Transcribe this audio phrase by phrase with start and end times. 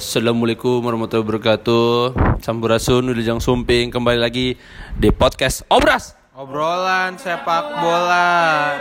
[0.00, 2.16] Assalamualaikum warahmatullahi wabarakatuh.
[2.40, 4.56] Sampurasun, Wilujeng Sumping kembali lagi
[4.96, 6.16] di podcast Obras.
[6.32, 8.80] Obrolan sepak bola.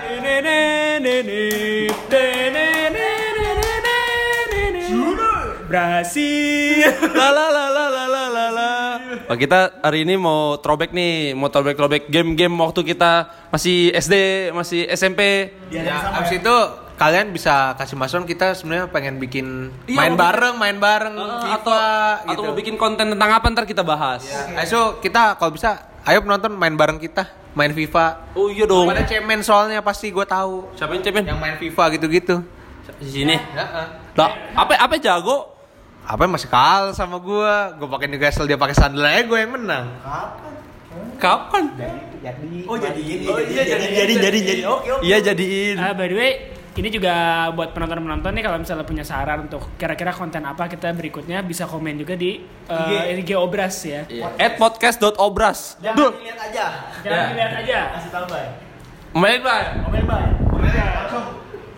[5.68, 6.88] Brasil.
[6.88, 11.76] La la la la la la la kita hari ini mau throwback nih, mau throwback
[11.76, 14.16] throwback game-game waktu kita masih SD,
[14.56, 15.52] masih SMP.
[15.68, 16.58] Ya, ya abis itu
[17.00, 21.56] kalian bisa kasih masukan kita sebenarnya pengen bikin Iya, main bareng, main bareng Uh, FIFA
[21.56, 22.32] atau gitu.
[22.36, 24.28] atau mau bikin konten tentang apa ntar kita bahas.
[24.52, 28.36] Ayo so, kita kalau bisa ayo penonton main bareng kita, main FIFA.
[28.36, 28.84] Oh iya dong.
[28.86, 30.76] Pada cemen soalnya pasti gue tahu.
[30.76, 31.24] Siapa yang cemen?
[31.24, 32.36] Yang main FIFA gitu-gitu.
[33.00, 33.36] Di sini.
[33.40, 33.86] Heeh.
[34.20, 35.56] Lah, apa apa jago?
[36.04, 37.54] Apa yang masih kalah sama gue?
[37.80, 39.86] Gue pakai Newcastle dia pakai Sunderland aja gue yang menang.
[41.16, 41.64] Kapan?
[42.68, 43.26] Oh jadi ini.
[43.30, 44.62] Oh iya jadi jadi jadi jadi.
[44.68, 45.04] Oke oke.
[45.06, 45.76] Iya jadiin.
[45.80, 46.32] Ah, by the way,
[46.78, 51.42] ini juga buat penonton-penonton nih kalau misalnya punya saran untuk kira-kira konten apa kita berikutnya
[51.42, 54.06] bisa komen juga di uh, IG Obras ya.
[54.06, 54.30] Iya.
[54.38, 55.82] At podcast.obras.
[55.82, 56.14] Duh.
[56.22, 56.66] lihat aja.
[57.02, 57.80] Jangan dilihat aja.
[57.98, 58.46] Kasih tahu, Bay.
[59.18, 59.62] Main Pak.
[59.90, 60.26] Komen, Bay.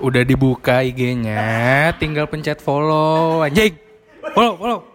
[0.02, 3.78] Udah dibuka IG-nya, tinggal pencet follow anjing.
[4.34, 4.91] Follow, follow.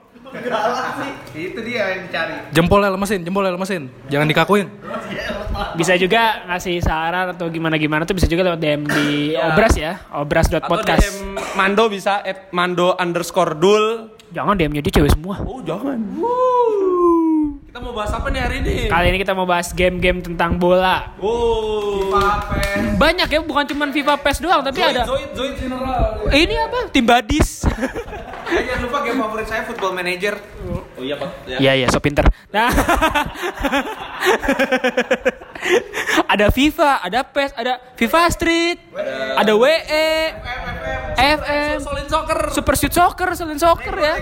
[1.36, 2.34] Itu dia yang dicari.
[2.52, 3.82] Jempolnya lemesin, jempolnya lemesin.
[4.08, 4.66] Jangan dikakuin.
[5.76, 10.00] Bisa juga ngasih saran atau gimana-gimana tuh bisa juga lewat DM di Obras ya.
[10.08, 11.04] Atau Obras.podcast.
[11.04, 11.16] DM
[11.56, 13.84] Mando bisa at Mando underscore dul.
[14.34, 15.40] Jangan DM-nya dia cewek semua.
[15.44, 15.96] Oh jangan.
[17.68, 18.74] Kita mau bahas apa nih hari ini?
[18.88, 21.12] Kali ini kita mau bahas game-game tentang bola.
[21.20, 22.08] Oh.
[22.96, 26.24] Banyak ya, bukan cuma FIFA PES doang, tapi ada Zoid, Zoid general.
[26.32, 26.88] ini apa?
[26.88, 27.68] Tim Badis.
[28.46, 30.38] Eh, jangan lupa game favorit saya Football Manager.
[30.96, 31.30] Oh iya Pak.
[31.50, 31.58] Ya.
[31.58, 32.22] Iya iya, so pinter.
[32.54, 32.70] Nah,
[36.30, 38.78] ada FIFA, ada PES, ada FIFA Street,
[39.34, 40.08] ada WE,
[41.16, 42.40] FM, Solid soccer.
[42.54, 44.14] Super Shoot Soccer, Solid Soccer ya.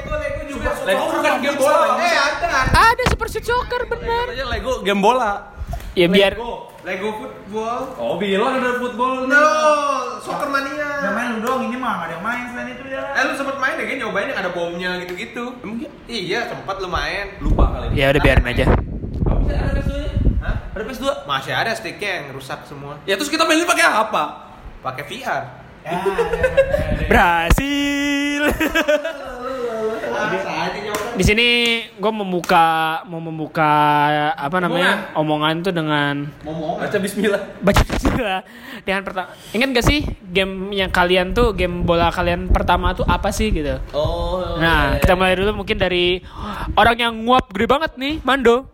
[0.89, 2.01] Lego bukan game bola.
[2.01, 2.49] Eh ada.
[2.73, 4.27] Ada Super Shoot Soccer bener.
[4.33, 5.54] Aja Lego game bola.
[5.95, 6.35] Ya biar
[6.85, 7.97] Lego football.
[7.97, 9.25] Oh bilang ada football.
[9.25, 9.47] No,
[10.21, 11.01] soccer mania.
[11.01, 13.03] Yang main lu doang ini mah nggak ada yang main selain itu ya.
[13.15, 13.85] Eh lu sempet main ya?
[13.89, 15.45] Kayaknya nyobain yang ada bomnya gitu-gitu.
[15.65, 15.91] Emang iya?
[16.11, 17.41] Iya, sempat lu main.
[17.41, 17.97] Lupa kali.
[17.97, 18.65] ya udah biarin aja.
[19.25, 20.11] Kamu bisa ada PS2 nya?
[20.45, 20.57] Hah?
[20.77, 21.07] Ada PS2?
[21.25, 23.01] Masih ada sticknya yang rusak semua.
[23.09, 24.25] Ya terus kita mainin pakai apa?
[24.85, 25.43] Pakai VR.
[25.85, 26.01] Ya,
[27.09, 28.43] Berhasil.
[30.05, 30.54] Bisa aja nyoba.
[31.15, 31.49] Di sini
[31.95, 32.65] gue membuka
[33.07, 33.71] mau membuka
[34.35, 36.83] apa namanya omongan tuh dengan Ngomong.
[36.83, 37.43] Baca Bismillah.
[37.63, 38.41] baca bismillah
[38.83, 43.31] dengan pertama ingat gak sih game yang kalian tuh game bola kalian pertama tuh apa
[43.31, 44.59] sih gitu Oh.
[44.59, 46.19] nah kita mulai dulu mungkin dari
[46.75, 48.67] orang yang nguap gede banget nih Mando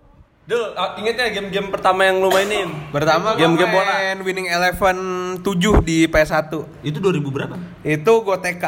[0.43, 2.67] Dul, ah, inget ya game-game pertama yang lu mainin?
[2.91, 3.87] Pertama Game- game game bola.
[3.87, 4.99] main Winning Eleven
[5.39, 5.47] 7
[5.79, 6.50] di PS1.
[6.83, 7.55] Itu 2000 berapa?
[7.87, 8.65] Itu gue TK.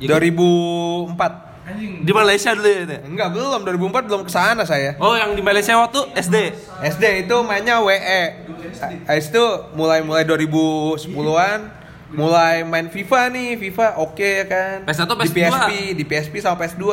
[0.00, 1.47] Ya, 2004.
[1.76, 2.98] Di Malaysia dulu ya?
[3.04, 4.96] Enggak, belum 2004 belum ke sana saya.
[4.96, 6.36] Oh, yang di Malaysia waktu SD.
[6.80, 8.22] SD itu mainnya WE.
[9.04, 9.44] Habis itu
[9.76, 11.78] mulai-mulai 2010-an
[12.08, 14.76] mulai main FIFA nih, FIFA oke ya kan.
[14.88, 15.44] PS1 Di PS2?
[15.44, 16.84] PSP, di PSP sama PS2.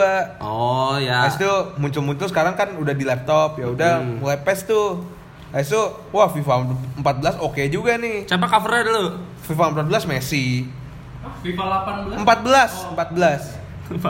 [0.44, 1.24] Oh, ya.
[1.24, 5.08] Habis itu muncul-muncul sekarang kan udah di laptop, ya udah mulai PES tuh.
[5.56, 6.68] Habis itu wah FIFA
[7.00, 8.28] 14 oke juga nih.
[8.28, 9.06] Siapa covernya dulu?
[9.48, 10.68] FIFA 14 Messi.
[11.42, 11.64] FIFA
[12.20, 12.28] 18.
[12.28, 13.65] 14, 14.
[13.88, 14.02] 14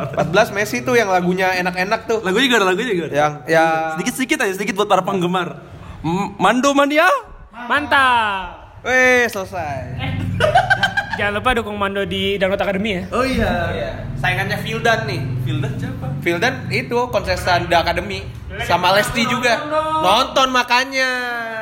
[0.52, 2.20] Messi tuh yang lagunya enak-enak tuh.
[2.20, 3.06] Lagu juga ada lagunya juga.
[3.06, 3.16] ada.
[3.18, 5.60] Yang yang Sedikit-sedikit aja, sedikit buat para penggemar.
[6.02, 7.08] M- Mando Mania.
[7.52, 9.96] mantap Weh, selesai.
[11.18, 13.52] jangan lupa dukung Mando di Download Academy ya Oh iya.
[14.16, 15.22] Saingannya Vildan nih.
[15.42, 16.06] Fildan siapa?
[16.20, 18.22] Vildan itu kontestan The Academy
[18.62, 19.64] sama Lesti juga.
[19.98, 21.10] Nonton makanya.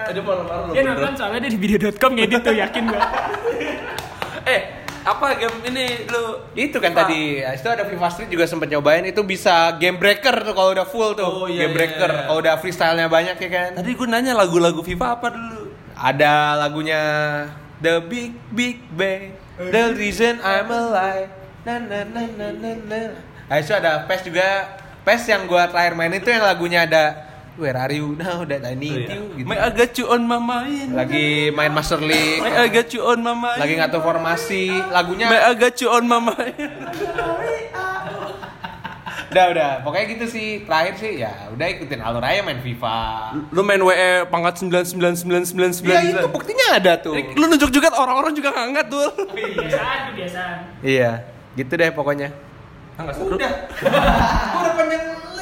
[0.04, 3.02] Ada paru-paru dia nonton soalnya dia di video.com ngedit tuh yakin gua
[4.46, 6.40] Eh, apa game ini lu?
[6.56, 10.32] Itu kan tadi, ya, itu ada FIFA Street juga sempat nyobain itu bisa game breaker
[10.48, 11.28] tuh kalau udah full tuh.
[11.28, 12.24] Oh, iya, game iya, breaker iya.
[12.32, 13.70] kalau udah freestyle-nya banyak ya kan.
[13.84, 15.76] Tadi gue nanya lagu-lagu FIFA apa dulu?
[15.94, 17.02] Ada lagunya
[17.84, 21.30] The Big Big Bang, The Reason I'm Alive.
[21.68, 23.02] Na na na na na na.
[23.48, 24.80] Nah, itu ada PES juga.
[25.04, 28.74] PES yang gua terakhir main itu yang lagunya ada Where are you now that I
[28.74, 29.46] need you gitu.
[29.46, 30.90] May I get you on my mind.
[30.92, 33.62] Lagi main Master League, May I get you on my mind.
[33.62, 36.58] lagi ngatur formasi, lagunya May I get you on my mind.
[39.30, 43.66] udah udah pokoknya gitu sih terakhir sih ya udah ikutin alur aja main FIFA Lu
[43.66, 45.90] main WE pangkat 99999.
[45.90, 49.10] ya itu buktinya ada tuh Lu nunjuk juga orang-orang juga ngangat tuh.
[49.34, 52.30] kebiasaan kebiasaan iya gitu deh pokoknya
[52.94, 53.50] Ah, udah gua
[54.54, 55.33] udah panjang lebar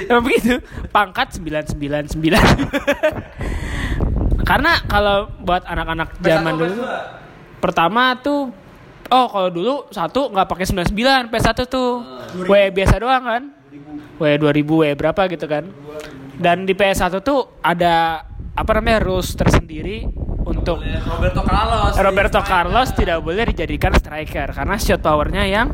[0.06, 0.62] Emang begitu.
[0.94, 2.14] Pangkat 999.
[4.46, 6.86] Karena kalau buat anak-anak zaman dulu
[7.58, 8.54] pertama tuh
[9.10, 12.06] oh kalau dulu satu nggak pakai 99 PS1 tuh.
[12.46, 13.50] WE biasa doang kan.
[14.38, 15.66] 2000 WE berapa gitu kan.
[16.38, 20.04] Dan di PS1 tuh ada apa namanya rules tersendiri
[20.42, 21.92] untuk Roberto Carlos.
[21.94, 25.68] Roberto Carlos tidak boleh dijadikan striker karena shot powernya yang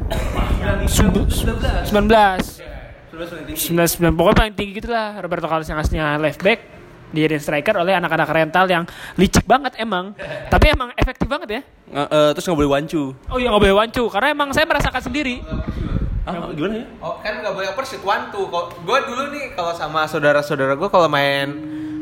[0.86, 1.88] sumbu- 19
[3.16, 5.16] 99 pokoknya paling tinggi gitu lah.
[5.16, 6.60] Roberto Carlos yang aslinya left back
[7.06, 8.84] dijadiin striker oleh anak-anak rental yang
[9.16, 10.12] licik banget emang.
[10.52, 11.60] Tapi emang efektif banget ya.
[11.88, 13.02] Nggak, eh, terus nggak boleh wancu.
[13.32, 14.04] oh iya nggak boleh wancu.
[14.12, 15.40] Karena emang saya merasakan sendiri.
[16.26, 16.86] Ah, gimana ya?
[17.00, 18.44] Oh kan nggak boleh persit one two.
[18.50, 21.48] Kok gue dulu nih kalau sama saudara-saudara gue kalau main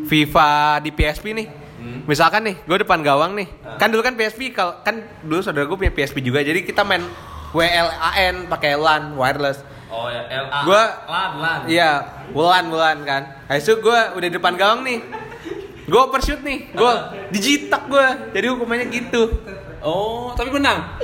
[0.04, 1.46] FIFA di PSP nih,
[2.04, 3.48] misalkan nih gue depan gawang nih,
[3.80, 7.02] kan dulu kan PSP kalau kan dulu saudara gue punya PSP juga, jadi kita main
[7.54, 9.62] WLAN pakai LAN wireless.
[9.94, 10.60] Oh ya, LA.
[10.66, 11.58] Gua lan lan.
[11.70, 11.90] Iya,
[12.34, 13.22] bulan bulan kan.
[13.46, 14.98] Habis itu gue udah depan gawang nih,
[15.86, 16.92] gue overshoot nih, gue
[17.30, 19.30] dijitak gue, jadi hukumannya gitu.
[19.84, 20.98] Oh, tapi menang.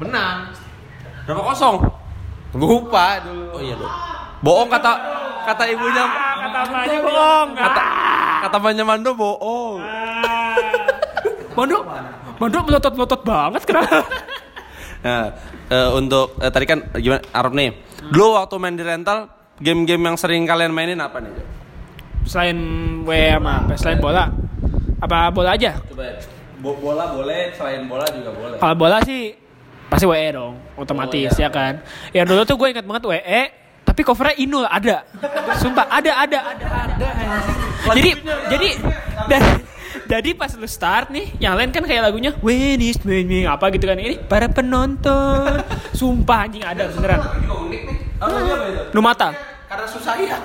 [0.00, 0.56] Menang.
[1.28, 1.76] Berapa kosong?
[2.56, 3.46] Lupa dulu.
[3.54, 3.94] Oh iya dong.
[4.40, 4.92] Bohong kata
[5.44, 6.04] kata ibunya.
[6.40, 7.82] kata apanya bohong Kata
[8.42, 9.78] kata banyak Mando bohong.
[11.52, 11.78] Mondo
[12.36, 14.00] Mondo melotot-melotot banget kenapa
[15.00, 15.32] Nah,
[15.66, 17.72] eh, untuk eh, tadi kan gimana Arab nih.
[18.06, 21.32] Dulu waktu main di rental, game-game yang sering kalian mainin apa nih?
[22.24, 22.56] Selain
[23.02, 24.28] WE sama apa selain bola
[25.00, 26.20] apa bola aja Coba ya.
[26.60, 28.56] Bo- bola boleh, selain bola juga boleh.
[28.56, 29.32] Kalau bola sih
[29.88, 31.44] pasti WE dong, otomatis Oh, iya.
[31.44, 31.80] ya kan.
[32.12, 33.40] Yang dulu tuh gue ingat banget WE,
[34.00, 35.04] tapi covernya Inul ada.
[35.60, 37.08] Sumpah ada ada ada ada.
[37.92, 38.10] Jadi
[38.48, 38.68] jadi
[39.28, 39.42] dan
[40.08, 43.84] jadi pas lu start nih, yang lain kan kayak lagunya When is winning apa gitu
[43.84, 45.60] kan ini para penonton.
[45.92, 47.28] Sumpah anjing ada beneran.
[47.68, 47.92] Nih.
[48.96, 49.36] Numata.
[49.68, 50.40] Karena susah ya.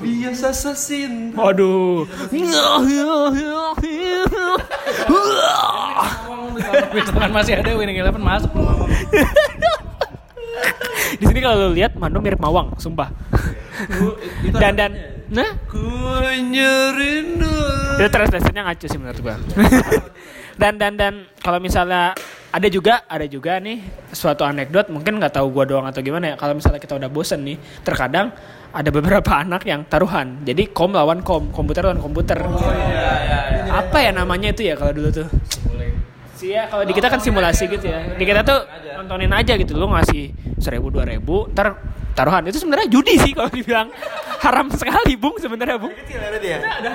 [0.00, 1.36] Biasa sesin.
[1.36, 2.08] Waduh.
[6.96, 8.48] Misalkan masih ada winning eleven masuk.
[11.18, 13.08] Di sini kalau lihat Mando mirip Mawang, sumpah.
[14.60, 14.90] dan dan
[15.30, 15.54] nah?
[15.70, 15.82] Ku
[16.22, 17.54] nyerindu.
[17.98, 19.36] itu translasinya ngaco sih menurut gua.
[20.60, 22.14] dan dan dan kalau misalnya
[22.50, 26.36] ada juga ada juga nih suatu anekdot mungkin nggak tahu gua doang atau gimana ya
[26.38, 28.34] kalau misalnya kita udah bosen nih terkadang
[28.74, 30.42] ada beberapa anak yang taruhan.
[30.42, 32.38] Jadi kom lawan kom komputer lawan komputer.
[33.68, 35.28] Apa ya namanya itu ya kalau dulu tuh
[36.38, 38.62] sih ya kalau di kita kan simulasi gitu ya di kita tuh
[38.94, 40.30] nontonin aja gitu lu ngasih
[40.62, 41.74] seribu dua ribu ntar
[42.14, 43.90] taruhan itu sebenarnya judi sih kalau dibilang
[44.44, 45.94] haram sekali bung sebenarnya bung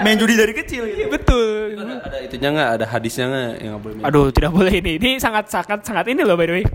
[0.04, 1.00] Main judi dari kecil gitu.
[1.00, 2.69] Iya, betul Ada, ada itunya nggak?
[2.80, 4.06] Ada hadisnya nggak yang nggak boleh main?
[4.07, 4.92] Aduh, tidak boleh ini.
[5.00, 6.66] Ini sangat sangat sangat ini loh by the way.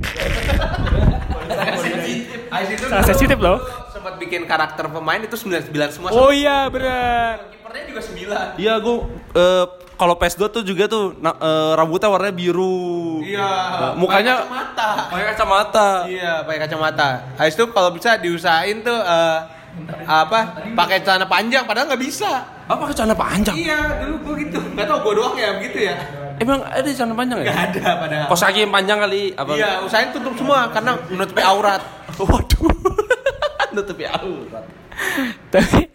[2.88, 3.61] Sangat sensitif loh.
[3.93, 6.09] sempat bikin karakter pemain itu 99 semua.
[6.14, 7.50] Oh iya, benar.
[7.50, 8.00] Kipernya juga
[8.55, 8.62] 9.
[8.62, 8.97] Iya, gue
[9.35, 9.67] eh,
[9.99, 13.19] kalau PS2 tuh juga tuh na- eh, rambutnya warnanya biru.
[13.21, 13.50] Iya.
[13.75, 14.89] Nah, mukanya kacamata.
[15.11, 15.89] pakai kacamata.
[16.06, 17.09] Iya, pakai kacamata.
[17.35, 19.38] Habis itu kalau bisa diusahain tuh eh,
[20.07, 20.40] apa?
[20.73, 22.31] Pakai celana panjang padahal nggak bisa.
[22.64, 23.55] Apa pakai celana panjang?
[23.55, 24.59] Iya, dulu gua gitu.
[24.73, 25.95] Gak tau gua doang ya begitu ya.
[26.38, 27.50] Emang ada celana panjang ya?
[27.50, 28.26] Gak ada padahal.
[28.31, 29.50] Kos kaki yang panjang kali apa?
[29.52, 31.83] Iya, usahain tutup semua karena menutupi aurat.
[32.23, 32.71] Waduh.
[33.75, 34.64] Nutupi aurat.
[35.49, 35.87] Tapi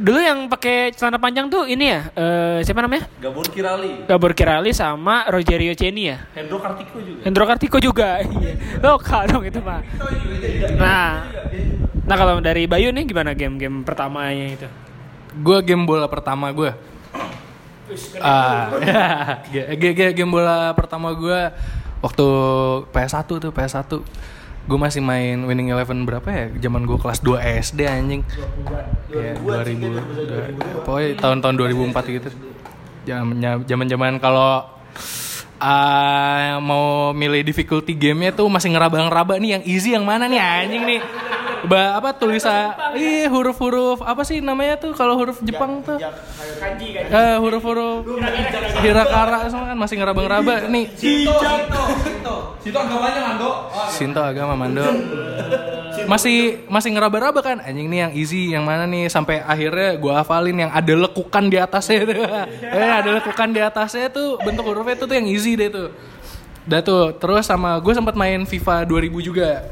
[0.00, 3.04] dulu yang pakai celana panjang tuh ini ya, eh, siapa namanya?
[3.20, 4.08] Gabor Kirali.
[4.08, 6.24] Gabor Kirali sama Rogerio Ceni ya.
[6.32, 7.20] Hendro Kartiko juga.
[7.22, 8.08] Hendro Kartiko juga.
[8.40, 8.56] Iya.
[8.80, 9.84] Lokal dong itu mah.
[10.80, 11.28] Nah,
[12.08, 14.68] nah kalau dari Bayu nih gimana game-game pertamanya itu?
[15.36, 16.72] Gue game bola pertama gue.
[18.22, 18.70] Ah,
[19.50, 21.40] ya, G- g- game bola pertama gue
[22.00, 22.26] waktu
[22.94, 23.90] PS1 tuh PS1
[24.70, 26.46] gue masih main Winning Eleven berapa ya?
[26.62, 28.22] Zaman gue kelas 2 SD anjing.
[29.10, 30.06] Ya 2000 dua-
[30.86, 32.28] pokoknya tahun-tahun 2004 gitu.
[33.02, 33.34] Zaman
[33.66, 34.62] zaman zaman kalau
[35.58, 40.82] ah, mau milih difficulty gamenya tuh masih ngeraba-ngeraba nih yang easy yang mana nih anjing
[40.86, 41.00] nih
[41.66, 45.98] ba apa tulisan iya huruf-huruf apa sih namanya tuh kalau huruf Jepang tuh?
[46.00, 48.06] Eh, huruf-huruf
[48.80, 49.76] hirakara semua kan?
[49.76, 50.84] Masih ngeraba-ngeraba nih.
[52.60, 53.52] Situ agamanya Mando.
[53.88, 54.84] Sinto agama Mando.
[56.04, 57.58] Masih masih ngeraba-raba kan?
[57.64, 59.08] Anjing nih yang easy yang mana nih?
[59.08, 62.16] Sampai akhirnya gua hafalin yang ada lekukan di atasnya tuh.
[62.80, 65.88] Eh ada lekukan di atasnya tuh bentuk hurufnya itu tuh yang easy deh tuh.
[66.68, 69.64] Udah tuh terus sama gue sempat main FIFA 2000 juga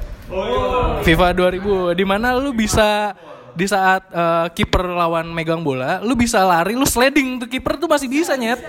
[1.05, 3.17] FIFA 2000 di mana lu bisa
[3.59, 7.91] di saat eh, kiper lawan megang bola, lu bisa lari, lu sliding tuh kiper tuh
[7.91, 8.63] masih bisa nyet.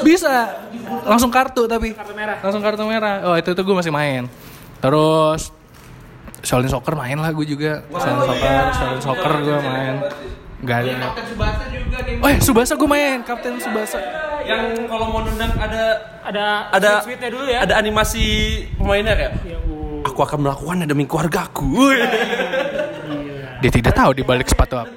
[0.00, 0.56] Bisa.
[1.04, 1.92] Langsung kartu tapi.
[1.92, 2.40] Kartu merah.
[2.40, 3.16] Langsung kartu merah.
[3.28, 4.24] Oh, itu tuh gue masih main.
[4.80, 5.52] Terus
[6.40, 7.84] Shaolin Soccer main lah gue juga.
[7.92, 9.94] Shaolin Soccer, Shaolin Soccer gue main.
[10.60, 10.92] Gak ada.
[11.12, 12.16] Kapten Subasa juga nih.
[12.20, 13.98] Oh, ya, Subasa gue main, Kapten Subasa.
[14.40, 15.84] Yang kalau mau nendang ada
[16.20, 17.58] Ada ada sweet-sweetnya dulu ya.
[17.64, 18.24] Ada animasi
[18.76, 19.79] pemainnya kayak Ya, uh.
[20.04, 21.94] Aku akan melakukannya demi keluargaku.
[23.60, 24.92] Dia tidak tahu di balik sepatu apa.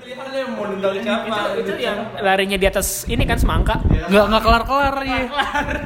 [0.84, 1.56] Siapa?
[1.60, 3.80] itu yang larinya di atas ini kan semangka.
[3.84, 5.20] Nggak nggak kelar kelar ya.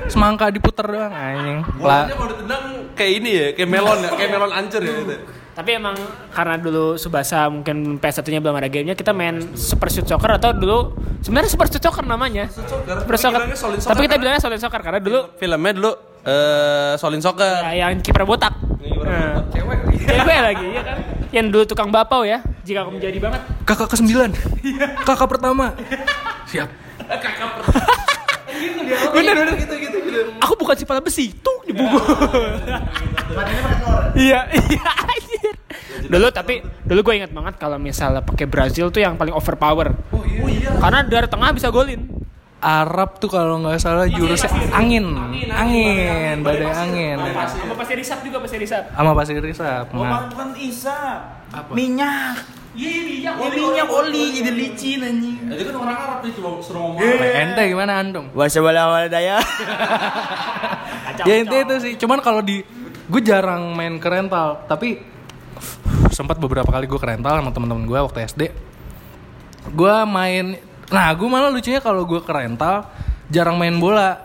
[0.09, 1.59] Semangka diputer doang anjing.
[1.77, 2.63] Bolanya ditendang
[2.97, 5.15] kayak ini ya, kayak melon ya, kayak melon ancur ya gitu.
[5.57, 5.97] Tapi emang
[6.29, 10.93] karena dulu Subasa mungkin PS1-nya belum ada gamenya, kita main Super Shoot Soccer atau dulu
[11.25, 12.45] sebenarnya Super Shoot Soccer namanya.
[12.53, 13.41] Super Soccer.
[13.41, 15.91] bilangnya Solid Soccer Tapi kita bilangnya Solid Soccer karena dulu Filmnya dulu
[16.27, 17.63] eh Solin Soccer.
[17.71, 18.51] ya, yang kiper botak.
[19.07, 19.47] Nah,
[20.07, 20.97] Cewek lagi, ya kan?
[21.31, 23.41] Yang dulu tukang bapau ya, jika aku menjadi banget.
[23.63, 24.29] kakak ke sembilan.
[25.07, 25.71] Kakak pertama.
[26.47, 26.67] Siap.
[29.11, 30.19] Bener bener gitu gitu gitu.
[30.43, 31.99] Aku bukan si pala besi, tuh di buku.
[34.17, 34.91] Iya iya.
[34.97, 35.53] anjir.
[36.07, 39.93] Dulu tapi dulu gue ingat banget kalau misalnya pakai Brazil tuh yang paling overpower.
[40.15, 40.73] Oh iya.
[40.79, 42.16] Karena dari tengah bisa golin.
[42.57, 45.05] Arab tuh kalau nggak salah jurusnya angin,
[45.53, 47.17] angin, badai angin.
[47.21, 48.89] Sama pasti risap juga pasti risap.
[48.97, 49.93] Sama pasir risap.
[49.93, 51.45] Oh, Nah, bukan isap.
[51.69, 52.57] Minyak.
[52.77, 53.33] Iya minyak.
[53.41, 55.37] Ya minyak oli jadi licin anjing.
[55.49, 57.01] Jadi kan orang Arab cuma suruh ngomong.
[57.21, 58.25] ente gimana antum?
[58.33, 59.37] Wassalam daya.
[61.25, 61.93] Ya intinya itu sih.
[61.97, 62.61] Cuman kalau di
[63.07, 65.01] gue jarang main ke rental, tapi
[66.13, 68.41] sempat beberapa kali gue ke rental sama temen-temen gue waktu SD.
[69.73, 72.87] Gue main, nah gue malah lucunya kalau gue ke rental
[73.31, 74.23] jarang main bola.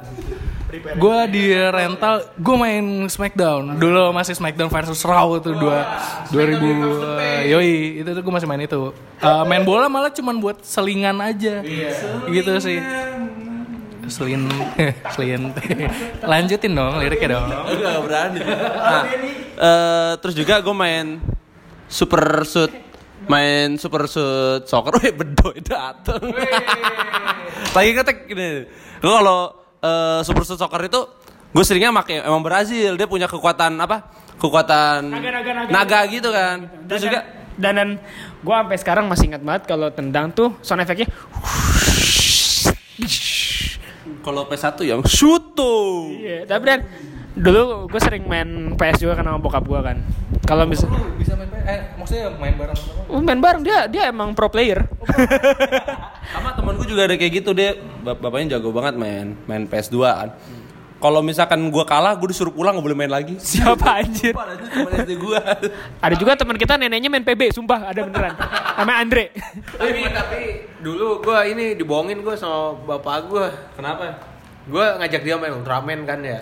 [0.73, 3.77] Gue di rental, gue main Smackdown.
[3.77, 5.85] Dulu masih Smackdown versus Raw tuh dua
[6.33, 8.89] 2000 yoi itu tuh gue masih main itu.
[9.21, 11.61] Eh, main bola malah cuman buat selingan aja.
[12.25, 12.81] Gitu sih.
[14.09, 14.49] Selin,
[15.13, 15.53] selin.
[16.33, 17.47] Lanjutin dong liriknya dong.
[17.53, 18.41] Gak berani.
[18.41, 19.05] Nah,
[19.61, 21.21] eh, terus juga gue main
[21.85, 22.73] super shoot
[23.29, 26.33] main super shoot soccer, weh bedoy dateng.
[27.73, 28.67] Lagi ngetek gini.
[28.99, 29.53] Gue kalau
[29.83, 31.01] eh, super shoot soccer itu
[31.53, 34.09] gue seringnya pakai emang Brazil, dia punya kekuatan apa?
[34.41, 35.71] Kekuatan Naga-naga-naga.
[35.71, 36.67] naga gitu kan.
[36.91, 37.21] Terus juga
[37.61, 37.89] dan dan
[38.41, 41.07] gue sampai sekarang masih ingat banget kalau tendang tuh sound efeknya
[44.23, 46.15] kalau PS1 yang shoot tuh.
[46.15, 46.81] Iya, tapi dan
[47.33, 49.97] dulu gue sering main PS juga kan sama bokap gue kan.
[50.45, 50.85] Kalau bisa
[51.17, 54.83] Bisa main eh maksudnya main bareng sama Oh, main bareng dia dia emang pro player.
[56.33, 59.97] Sama temen gue juga ada kayak gitu dia bap- bapaknya jago banget main main PS2
[60.01, 60.31] kan.
[60.97, 63.35] Kalau misalkan gue kalah, gue disuruh pulang gak boleh main lagi.
[63.43, 64.31] Siapa anjir?
[64.31, 64.47] Sumpah,
[65.03, 65.41] ada gue.
[66.15, 68.39] Juga teman kita neneknya main PB, sumpah ada beneran.
[68.79, 69.25] Namanya Andre.
[69.77, 70.41] Tapi tapi
[70.79, 73.51] dulu gua ini dibohongin gua sama bapak gua.
[73.75, 74.15] Kenapa?
[74.71, 76.39] Gua ngajak dia main Ultraman kan ya.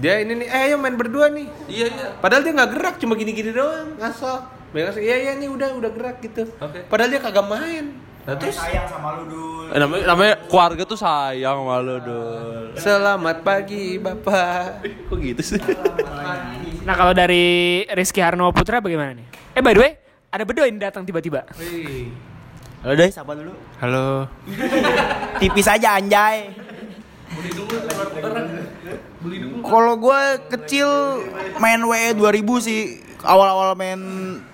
[0.00, 1.46] Dia ini nih, eh ayo main berdua nih.
[1.68, 2.06] Iya iya.
[2.24, 4.48] Padahal dia nggak gerak, cuma gini-gini doang, ngasal.
[4.72, 6.48] Dia ngasal, iya iya nih udah udah gerak gitu.
[6.56, 6.88] Oke.
[6.88, 7.84] Padahal dia kagak main.
[8.24, 9.66] Nah, terus Sayang sama lu dul.
[9.72, 12.72] Eh, namanya, namanya keluarga tuh sayang malu dul.
[12.80, 14.84] selamat pagi bapak.
[15.08, 15.60] Kok gitu sih?
[16.84, 19.26] Nah kalau dari Rizky Harno Putra bagaimana nih?
[19.56, 19.92] Eh by the way,
[20.32, 21.44] ada bedo ini datang tiba-tiba.
[22.80, 23.52] Halo deh, sapa dulu.
[23.80, 24.28] Halo.
[25.40, 26.52] Tipis aja anjay.
[29.60, 30.20] Kalau gue
[30.56, 30.88] kecil
[31.60, 32.80] main WE 2000 sih.
[33.20, 34.00] Awal-awal main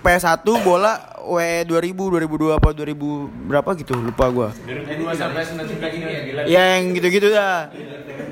[0.02, 4.26] PS1 bola WE 2000, 2002 apa 2000 berapa gitu lupa
[5.14, 5.46] sampai
[5.94, 6.40] ini ya gila.
[6.50, 7.70] Ya yang gitu-gitu dah.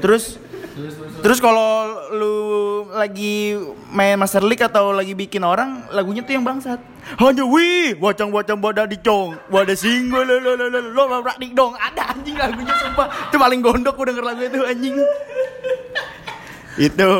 [0.02, 0.42] Terus
[1.22, 2.34] Terus kalau lu
[2.90, 3.54] lagi
[3.94, 6.82] main Master League atau lagi bikin orang, lagunya tuh yang bangsat.
[7.14, 11.78] Hanya wih, wacang-wacang boda dicong, wadah singgo lo lo lo lo lo lo dik dong.
[11.78, 13.06] Ada anjing lagunya sumpah.
[13.30, 14.98] Itu paling gondok gue denger lagu itu anjing.
[16.78, 17.10] Itu.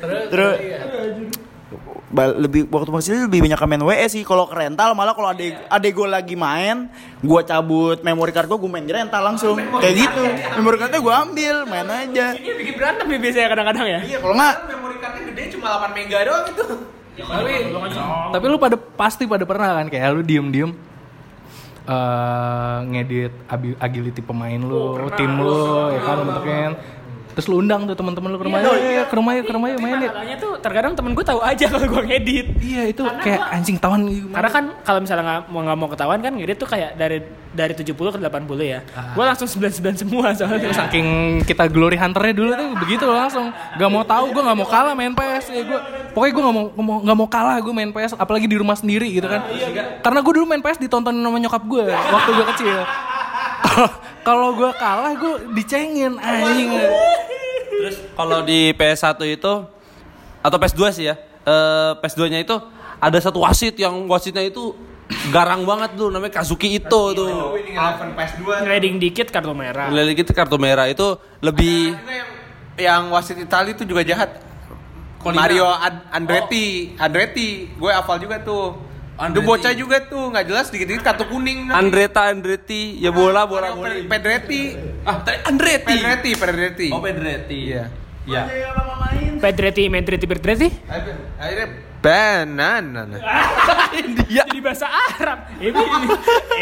[0.00, 0.54] Terus
[2.10, 4.26] Ba- lebih waktu masih lebih banyak main WE sih.
[4.26, 6.90] Kalau ke rental malah kalau adek adek gue lagi main
[7.22, 9.54] gue cabut memory card gue gue main di rental langsung.
[9.54, 10.22] Kayak gitu.
[10.58, 12.34] Memory cardnya gue ambil main aja.
[12.34, 14.00] Ini bikin berantem nih biasanya kadang-kadang ya.
[14.02, 14.54] iya kalau nggak.
[14.74, 16.66] Memori cardnya gede cuma 8 mega doang itu.
[17.20, 17.52] Tapi
[18.34, 20.70] tapi lu pada pasti pada pernah kan kayak lu diem-diem
[21.90, 23.32] eh ngedit
[23.78, 26.70] agility pemain lu, tim lu, ya kan bentukin.
[27.34, 29.78] Terus lu undang tuh teman-teman lu ke rumahnya, "Eh, ke rumah yuk, ke rumah yuk
[29.80, 30.12] main yuk.
[30.12, 32.46] Masalahnya tuh terkadang temen gue tahu aja kalau gue ngedit.
[32.60, 36.32] Iya itu kayak anjing tawan Karena kan kalau misalnya nggak mau nggak mau ketahuan kan
[36.34, 37.18] ngedit tuh kayak dari
[37.50, 38.78] dari 70 ke 80 ya.
[39.14, 40.70] Gue langsung 99 semua soalnya.
[40.70, 44.94] saking kita glory hunternya dulu tuh begitu langsung gak mau tahu gue gak mau kalah
[44.94, 45.80] main PS ya gue
[46.14, 46.64] pokoknya gue gak mau
[47.02, 49.44] gak mau kalah gue main PS apalagi di rumah sendiri gitu kan
[50.00, 52.78] karena gue dulu main PS ditonton sama nyokap gue waktu gue kecil
[54.26, 56.70] kalau gue kalah gue dicengin anjing
[57.70, 59.52] Terus kalau di PS1 itu
[60.40, 61.16] atau PS2 sih ya.
[61.40, 62.56] eh, PS2-nya itu
[62.96, 64.76] ada satu wasit yang wasitnya itu
[65.28, 67.30] garang banget tuh namanya Kazuki Ito tuh.
[67.50, 69.88] Winning Eleven PS2 Ngeleding dikit kartu merah.
[69.88, 72.28] Lele gitu kartu merah itu lebih Itu yang,
[72.76, 74.44] yang wasit Itali itu juga jahat.
[75.20, 78.76] Mario Ad- Andretti, Andretti, gue hafal juga tuh.
[79.20, 79.48] Itu Andretti.
[79.52, 81.68] bocah juga tuh, nggak jelas dikit-dikit kartu kuning.
[81.68, 83.92] Andreta Andretti ya bola bola bola.
[83.92, 84.60] Mario Pedretti,
[85.04, 85.92] Ah, tadi Andretti.
[85.92, 86.88] Pedretti, Pedretti.
[86.88, 87.58] Oh Pedretti.
[87.68, 87.84] Iya.
[88.24, 88.42] Ya.
[89.36, 90.68] Pedretti, Medretti, Pedretti.
[91.36, 91.66] Akhirnya
[92.00, 93.02] banana.
[94.00, 94.44] India.
[94.48, 95.52] Jadi bahasa Arab.
[95.60, 96.06] Ini ini,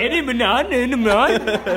[0.02, 1.30] ini benar, ini benar.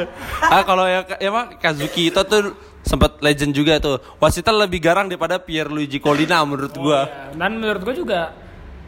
[0.54, 4.02] ah kalau yang ya mah Kazuki Ito tuh sempat legend juga tuh.
[4.18, 7.30] Wasitnya lebih garang daripada Pierluigi Collina menurut gua.
[7.38, 8.34] Dan menurut gue juga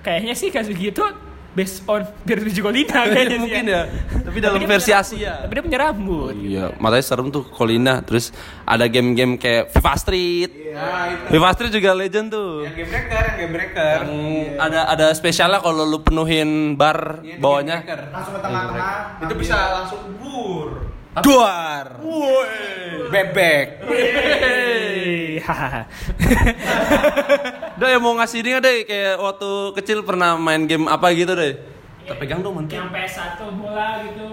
[0.01, 1.05] kayaknya sih kasus gitu
[1.53, 3.81] based on Pierluigi Colina kayaknya sih Mungkin ya.
[4.25, 5.33] Tapi dalam dia versi Asia.
[5.45, 6.33] Tapi dia punya rambut.
[6.38, 8.01] Iya, makanya serem tuh Colina.
[8.01, 8.33] Terus
[8.65, 10.51] ada game-game kayak Viva Street.
[10.74, 11.25] Nah, itu.
[11.33, 12.65] Viva Street juga legend tuh.
[12.65, 13.98] Yang game breaker, yang game breaker.
[14.05, 14.22] Yang
[14.57, 17.81] ada ada spesialnya kalau lu penuhin bar itu bawahnya.
[17.81, 18.01] game breaker.
[18.10, 18.91] Langsung ke tengah-tengah.
[19.22, 20.92] Itu bisa langsung bur.
[21.22, 22.01] Duar.
[23.13, 23.67] Bebek.
[23.86, 25.86] Hey, hahaha.
[27.77, 31.53] Ya mau ngasih dia deh kayak waktu kecil pernah main game apa gitu deh.
[32.10, 32.74] Terpegang dong mungkin.
[32.74, 34.25] Yang PS1 bola gitu.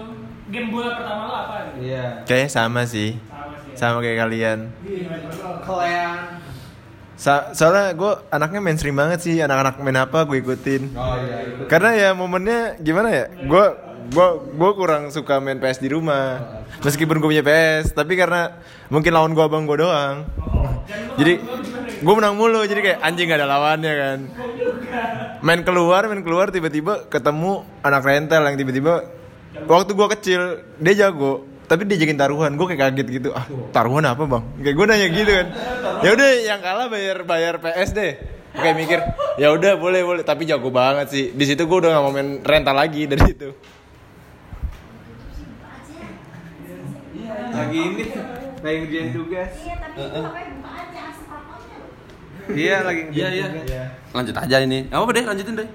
[0.49, 1.55] Game bola pertama lo apa?
[1.77, 2.25] Iya.
[2.25, 3.13] Kayaknya sama sih.
[3.29, 3.69] Sama sih.
[3.69, 3.77] ya.
[3.77, 4.59] Sama kayak kalian.
[5.61, 6.17] Kalian.
[7.13, 9.37] Sa- soalnya gue anaknya mainstream banget sih.
[9.37, 10.97] Anak-anak main apa gue ikutin.
[10.97, 11.69] Oh iya.
[11.69, 13.25] Karena ya momennya gimana ya?
[13.45, 13.65] Gue
[14.09, 14.27] gue
[14.57, 16.63] gue kurang suka main PS di rumah.
[16.81, 18.57] Meskipun gue punya PS, tapi karena
[18.89, 20.25] mungkin lawan gue abang gue doang.
[21.21, 21.33] Jadi
[22.01, 22.65] gue menang mulu.
[22.65, 24.19] Jadi kayak anjing gak ada lawannya kan.
[25.45, 29.21] Main keluar, main keluar tiba-tiba ketemu anak rental yang tiba-tiba
[29.67, 30.41] waktu gue kecil
[30.79, 34.75] dia jago tapi dia jakin taruhan gue kayak kaget gitu ah taruhan apa bang kayak
[34.75, 35.47] gue nanya gitu kan
[36.03, 38.11] ya udah yang kalah bayar bayar PS deh
[38.51, 38.99] kayak mikir
[39.39, 42.43] ya udah boleh boleh tapi jago banget sih di situ gue udah gak mau main
[42.43, 43.55] rental lagi dari itu
[47.61, 48.03] Lagi ini.
[48.61, 49.51] Lagi ngerjain tugas.
[49.61, 51.77] Iya, tapi itu makanya buka aja asap rokoknya.
[52.51, 53.47] Iya, lagi Iya ngerjain iya.
[53.57, 53.89] tugas.
[54.13, 54.79] Lanjut aja ini.
[54.89, 55.69] Apa deh lanjutin deh.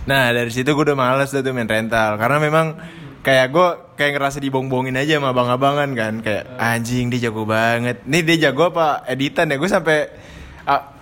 [0.00, 2.72] nah dari situ gue udah males dah tuh main rental karena memang
[3.20, 8.24] kayak gue kayak ngerasa dibong-bongin aja sama abang-abangan kan kayak anjing dia jago banget nih
[8.24, 10.10] dia jago apa editan ya gue sampai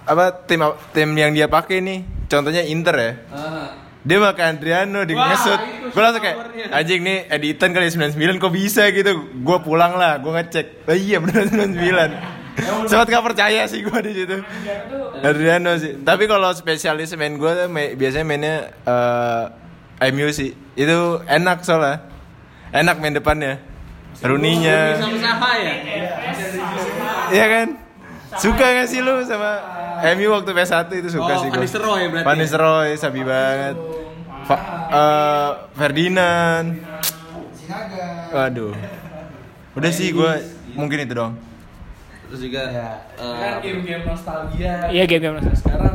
[0.09, 0.61] apa tim
[0.93, 3.13] tim yang dia pakai nih contohnya Inter ya
[4.09, 5.61] dia pakai Adriano di ngesut.
[5.89, 6.37] gue langsung kayak
[6.71, 9.13] anjing nih editan kali 99 kok bisa gitu?
[9.39, 10.89] Gue pulang lah gue ngecek.
[10.89, 12.49] Oh iya bener 99
[12.91, 14.37] sempat gak percaya sih gue di situ.
[15.21, 15.79] Adriano.
[15.79, 15.95] Sih.
[16.01, 18.55] Tapi kalau spesialis main gue tuh ma- biasanya mainnya
[20.01, 20.57] eh MU sih.
[20.75, 22.09] Itu enak soalnya.
[22.73, 23.63] Enak main depannya.
[24.19, 25.07] Runinya ya?
[27.29, 27.69] Iya kan
[28.37, 29.57] suka gak sih lu sama
[30.13, 31.57] MU waktu PS1 itu suka Oh, sih gua.
[31.57, 32.37] Van Nistelrooy berarti ya?
[32.37, 33.77] Nistelrooy, sabi banget.
[34.45, 36.67] Fa- eh, Ferdinand.
[38.29, 38.77] Waduh.
[39.73, 40.33] Udah sih gue
[40.73, 41.33] mungkin itu dong.
[42.29, 42.63] Terus juga
[43.17, 44.89] eh, game-game nostalgia.
[44.89, 45.61] Iya game-game nostalgia.
[45.61, 45.95] sekarang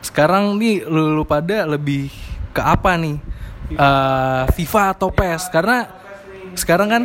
[0.00, 2.12] sekarang nih lu, lu pada lebih
[2.50, 3.16] ke apa nih?
[3.70, 5.86] Eh, FIFA atau PES karena
[6.52, 7.02] sekarang kan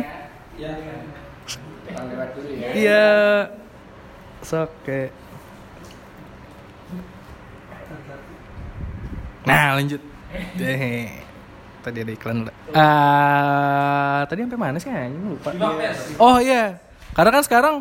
[2.74, 3.04] iya
[4.46, 5.10] sok kayak
[9.42, 10.02] nah lanjut.
[10.58, 11.06] Deh
[11.80, 15.38] tadi ada iklan udah Eh, tadi sampai mana sih anjing?
[15.38, 15.50] Lupa.
[16.18, 16.82] Oh iya.
[17.14, 17.74] Karena kan sekarang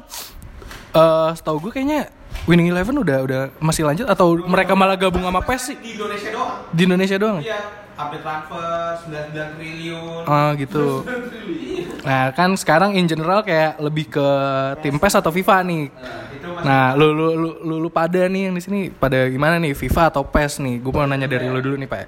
[0.93, 2.07] eh setahu gue kayaknya
[2.45, 5.77] Winning Eleven udah udah masih lanjut atau mereka malah gabung sama PES sih?
[5.81, 6.51] Di Indonesia doang.
[6.69, 7.37] di Indonesia doang?
[7.41, 7.59] Iya,
[7.97, 8.65] update transfer
[9.09, 10.21] 99 triliun.
[10.29, 10.85] Ah gitu.
[12.05, 14.27] Nah kan sekarang in general kayak lebih ke
[14.85, 15.83] tim PES atau FIFA nih.
[15.89, 19.75] Masih Nah lu lu lu lu, lu pada nih yang di sini pada gimana nih
[19.75, 20.79] FIFA atau PES nih?
[20.79, 22.07] Gue mau nanya dari lu dulu nih pak.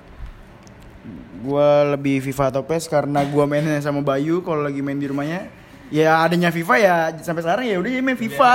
[1.38, 5.48] Gua lebih FIFA atau PES karena gua mainnya sama Bayu kalau lagi main di rumahnya.
[5.88, 8.54] Ya adanya FIFA ya sampai sekarang ya udah ya main FIFA.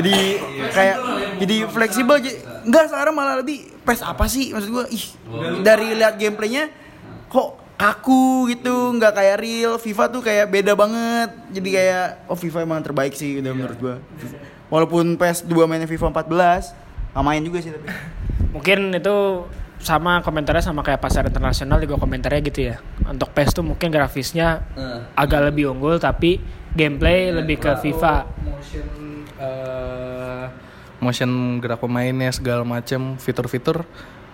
[0.00, 0.14] Jadi
[0.72, 0.96] kayak
[1.42, 2.16] jadi fleksibel.
[2.64, 4.86] Enggak sekarang malah lebih PES apa sih maksud gua?
[4.88, 5.04] Ih
[5.60, 6.72] dari lihat gameplaynya
[7.28, 9.74] kok kaku gitu, nggak kayak real.
[9.76, 11.30] FIFA tuh kayak beda banget.
[11.52, 13.96] Jadi kayak oh FIFA emang terbaik sih udah menurut gua.
[14.70, 17.86] Walaupun PS2 mainnya FIFA 14, nggak main juga sih tapi.
[18.54, 19.16] Mungkin itu
[19.80, 22.76] sama komentarnya sama kayak pasar internasional juga komentarnya gitu ya.
[23.04, 24.62] Untuk PES tuh mungkin grafisnya
[25.16, 26.38] agak lebih unggul tapi
[26.76, 28.28] gameplay lebih ke FIFA.
[28.44, 28.86] motion
[29.40, 30.44] eh,
[31.00, 31.30] motion
[31.64, 33.88] gerak pemainnya segala macam fitur-fitur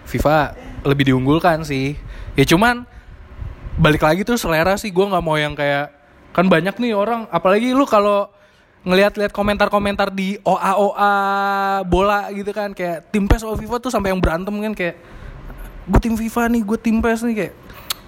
[0.07, 1.95] FIFA lebih diunggulkan sih
[2.35, 2.87] ya cuman
[3.79, 5.95] balik lagi tuh selera sih gue nggak mau yang kayak
[6.35, 8.29] kan banyak nih orang apalagi lu kalau
[8.87, 11.13] ngelihat-lihat komentar-komentar di OA OA
[11.91, 14.95] bola gitu kan kayak tim PES sama FIFA tuh sampai yang berantem kan kayak
[15.91, 17.55] gue tim FIFA nih gue tim PES nih kayak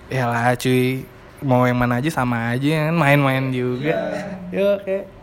[0.07, 1.03] ya lah cuy
[1.43, 4.23] mau yang mana aja sama aja kan main-main juga
[4.55, 5.19] ya kayak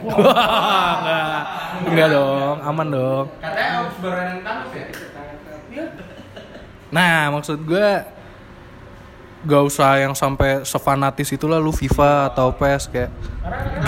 [0.08, 1.42] Wah, enggak.
[1.92, 3.26] Enggak dong, aman dong.
[3.36, 5.84] Katanya harus tangkap ya?
[6.88, 7.88] Nah, maksud gue
[9.46, 13.10] gak usah yang sampai sefanatis itulah lu FIFA atau PES kayak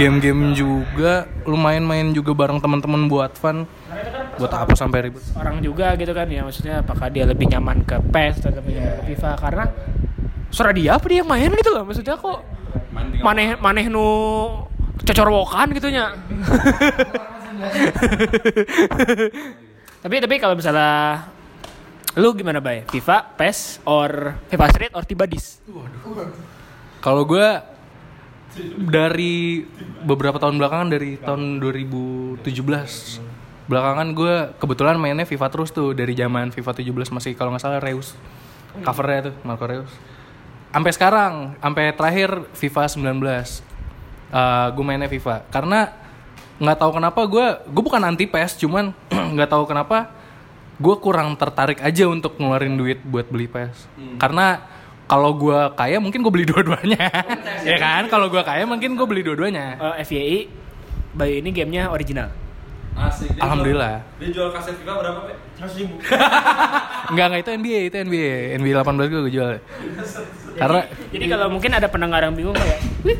[0.00, 1.28] game-game juga.
[1.44, 3.68] Lu main-main juga bareng teman-teman buat fun.
[4.40, 5.20] Buat apa sampai ribet?
[5.36, 8.92] Orang juga gitu kan ya maksudnya apakah dia lebih nyaman ke PES atau lebih nyaman
[8.96, 9.30] ke FIFA?
[9.36, 9.64] Karena
[10.52, 12.44] suara dia apa dia yang main gitu loh maksudnya kok
[13.24, 14.04] maneh maneh nu
[15.00, 16.12] cocorwokan gitu nya
[20.04, 21.24] tapi tapi kalau misalnya
[22.12, 22.84] lu gimana bay?
[22.88, 25.62] FIFA PES or FIFA Street or Tibadis
[27.00, 27.48] kalau gue
[28.76, 29.64] dari
[30.04, 32.52] beberapa tahun belakangan dari tahun 2017
[33.70, 37.80] belakangan gue kebetulan mainnya FIFA terus tuh dari zaman FIFA 17 masih kalau nggak salah
[37.80, 38.12] Reus.
[38.84, 39.92] Covernya tuh Marco Reus.
[40.72, 43.20] Sampai sekarang sampai terakhir FIFA 19
[44.32, 45.92] uh, gue mainnya FIFA karena
[46.60, 48.92] nggak tahu kenapa gue gue bukan anti PES cuman
[49.36, 50.12] nggak tahu kenapa
[50.82, 53.86] gue kurang tertarik aja untuk ngeluarin duit buat beli PES
[54.18, 54.66] karena
[55.04, 57.06] kalau gue kaya mungkin gue beli dua-duanya
[57.62, 60.38] ya kan kalau gue kaya mungkin gue beli dua-duanya Eh, FYI
[61.12, 62.32] Bayu ini gamenya original
[62.92, 63.32] Asik.
[63.32, 64.04] Dia Alhamdulillah.
[64.04, 65.32] jual- Dia jual kaset FIFA berapa, Pe?
[67.08, 68.36] Enggak, enggak itu NBA, itu NBA.
[68.60, 69.50] NBA 18 gue gue jual.
[70.52, 73.16] Karena Jadi kalau mungkin ada pendengar yang bingung kayak, "Wih,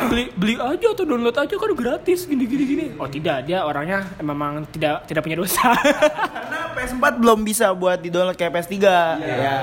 [0.00, 4.06] beli beli aja atau download aja kan gratis gini gini gini." Oh tidak, dia orangnya
[4.22, 5.74] memang tidak tidak punya dosa.
[5.76, 8.74] Karena PS4 belum bisa buat di-download kayak PS3.
[8.74, 9.56] Ya.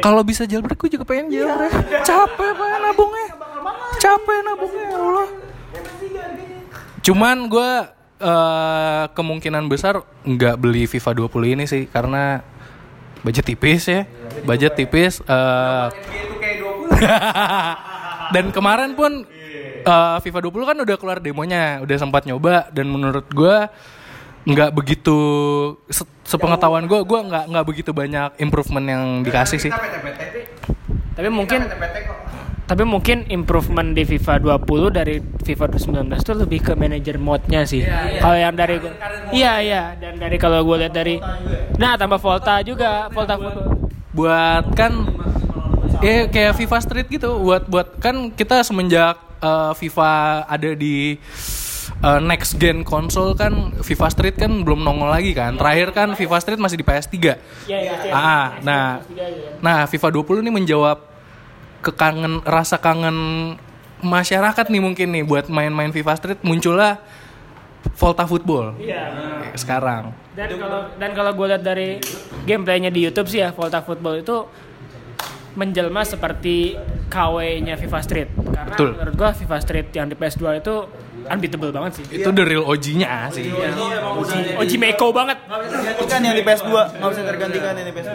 [0.00, 2.02] kalau bisa jailbreak gue juga pengen jailbreak.
[2.02, 3.26] Capek pak nabungnya.
[3.98, 5.28] Capek nabungnya ya Allah.
[7.04, 7.70] Cuman gue
[8.20, 12.42] eh, kemungkinan besar nggak beli FIFA 20 ini sih karena
[13.22, 14.04] budget tipis ya.
[14.44, 15.22] Budget tipis.
[15.22, 15.86] eh,
[18.30, 19.24] dan kemarin pun
[19.82, 23.68] eh, FIFA 20 kan udah keluar demonya, udah sempat nyoba dan menurut gua
[24.48, 25.16] nggak begitu
[25.88, 29.72] se- sepengetahuan gua gua nggak nggak begitu banyak improvement yang dikasih sih.
[31.12, 31.66] tapi mungkin
[32.68, 35.64] tapi mungkin improvement di FIFA 20 dari FIFA
[36.04, 37.80] 19 tuh lebih ke manager mode-nya sih.
[38.20, 38.76] Kalau yang dari
[39.32, 39.82] Iya iya.
[39.96, 41.16] Dan dari kalau gue lihat dari
[41.80, 43.88] Nah, tambah Volta juga, Volta Football.
[44.12, 44.92] Buat kan
[46.00, 47.30] ya kayak FIFA Street gitu.
[47.38, 50.10] Buat buat kan kita semenjak eh, FIFA
[50.46, 51.18] ada di
[51.98, 55.58] eh, next gen konsol kan FIFA Street kan belum nongol lagi kan.
[55.58, 57.14] Terakhir kan FIFA Street masih di PS3.
[57.14, 57.28] Iya
[57.68, 57.94] iya.
[58.04, 58.12] iya.
[58.12, 58.86] Ah, nah,
[59.58, 60.98] nah FIFA 20 ini menjawab
[61.78, 63.54] kekangen rasa kangen
[63.98, 66.98] masyarakat nih mungkin nih buat main-main FIFA Street muncullah
[67.98, 69.10] Volta Football Iya.
[69.54, 70.14] sekarang.
[70.38, 71.98] Dan kalau dan kalau gue lihat dari
[72.46, 74.46] gameplaynya di YouTube sih ya Volta Football itu
[75.58, 76.78] menjelma seperti
[77.10, 78.30] KW-nya FIFA Street.
[78.30, 78.94] Karena Betul.
[78.94, 80.74] menurut gue FIFA Street yang di PS2 itu
[81.26, 82.04] unbeatable banget sih.
[82.22, 83.50] Itu the real OG-nya sih.
[84.54, 85.42] Oji Meko banget.
[85.50, 88.14] Tergantikan yang di PS2, nggak bisa tergantikan yang di PS2.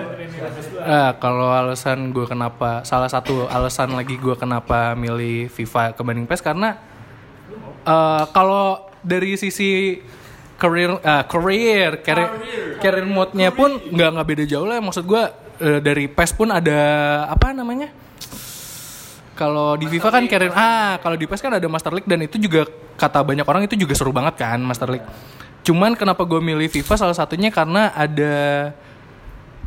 [0.80, 6.42] Eh, kalau alasan gue kenapa salah satu alasan lagi gue kenapa milih FIFA kebanding PES
[6.42, 6.80] karena
[7.84, 10.00] eh, kalau dari sisi
[10.56, 12.30] career eh, career career,
[12.80, 16.80] career mode-nya pun nggak nggak beda jauh lah maksud gue eh, dari PES pun ada
[17.30, 17.90] apa namanya
[19.34, 22.38] kalau di FIFA kan career ah kalau di PES kan ada Master League dan itu
[22.38, 25.06] juga kata banyak orang itu juga seru banget kan Master League
[25.64, 28.36] cuman kenapa gue milih FIFA salah satunya karena ada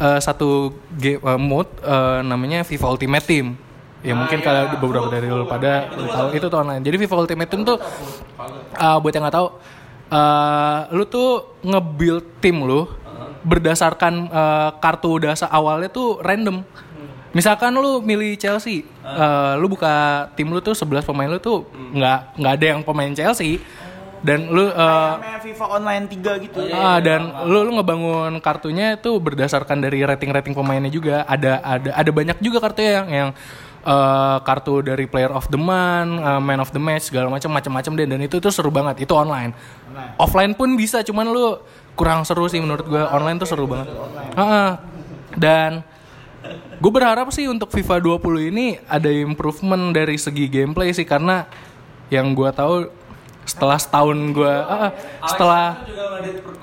[0.00, 3.56] eh, satu game eh, mode eh, namanya FIFA Ultimate Team.
[4.04, 6.82] Ya mungkin kalau di beberapa dari lu pada udah tahu itu tuh online.
[6.84, 7.76] Jadi FIFA Ultimate Team tuh
[8.76, 9.48] eh, buat yang nggak tahu
[10.12, 11.28] eh, lu tuh
[11.64, 12.86] nge-build tim lu
[13.46, 16.66] berdasarkan eh, kartu dasar awalnya tuh random.
[17.30, 22.40] Misalkan lu milih Chelsea, eh, lu buka tim lu tuh 11 pemain lu tuh nggak
[22.42, 23.62] nggak ada yang pemain Chelsea.
[24.26, 24.72] dan lu uh,
[25.22, 26.58] Kayak FIFA Online 3 gitu.
[26.74, 31.22] Ah, dan lu lu ngebangun kartunya itu berdasarkan dari rating-rating pemainnya juga.
[31.28, 33.30] Ada ada ada banyak juga kartunya yang yang
[33.86, 37.92] eh, kartu dari player of the month, eh, man of the match segala macam macam-macam
[37.94, 39.06] deh dan itu tuh seru banget.
[39.06, 39.54] Itu online.
[40.18, 41.62] Offline pun bisa, cuman lu
[41.96, 43.10] kurang seru sih menurut gua.
[43.16, 43.88] Online tuh seru banget.
[44.36, 44.70] Heeh.
[45.36, 45.82] Dan
[46.78, 51.48] gue berharap sih untuk FIFA 20 ini ada improvement dari segi gameplay sih karena
[52.12, 52.86] yang gua tahu
[53.46, 54.90] setelah setahun gua ah, ah,
[55.30, 56.04] setelah juga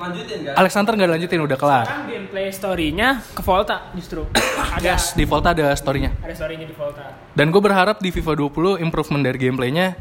[0.04, 0.38] lanjutin?
[0.52, 1.86] Alexander nggak lanjutin udah kelar.
[1.88, 4.28] Sekarang gameplay story-nya ke Volta justru.
[4.34, 6.12] ada Yes, di Volta ada storynya.
[6.19, 7.15] ada story-nya di Volta.
[7.32, 9.96] Dan gue berharap di FIFA 20 improvement dari gameplaynya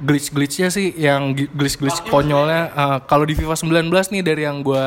[0.00, 4.86] glitch-glitchnya sih yang glitch-glitch konyolnya eh, kalau di FIFA 19 nih dari yang gue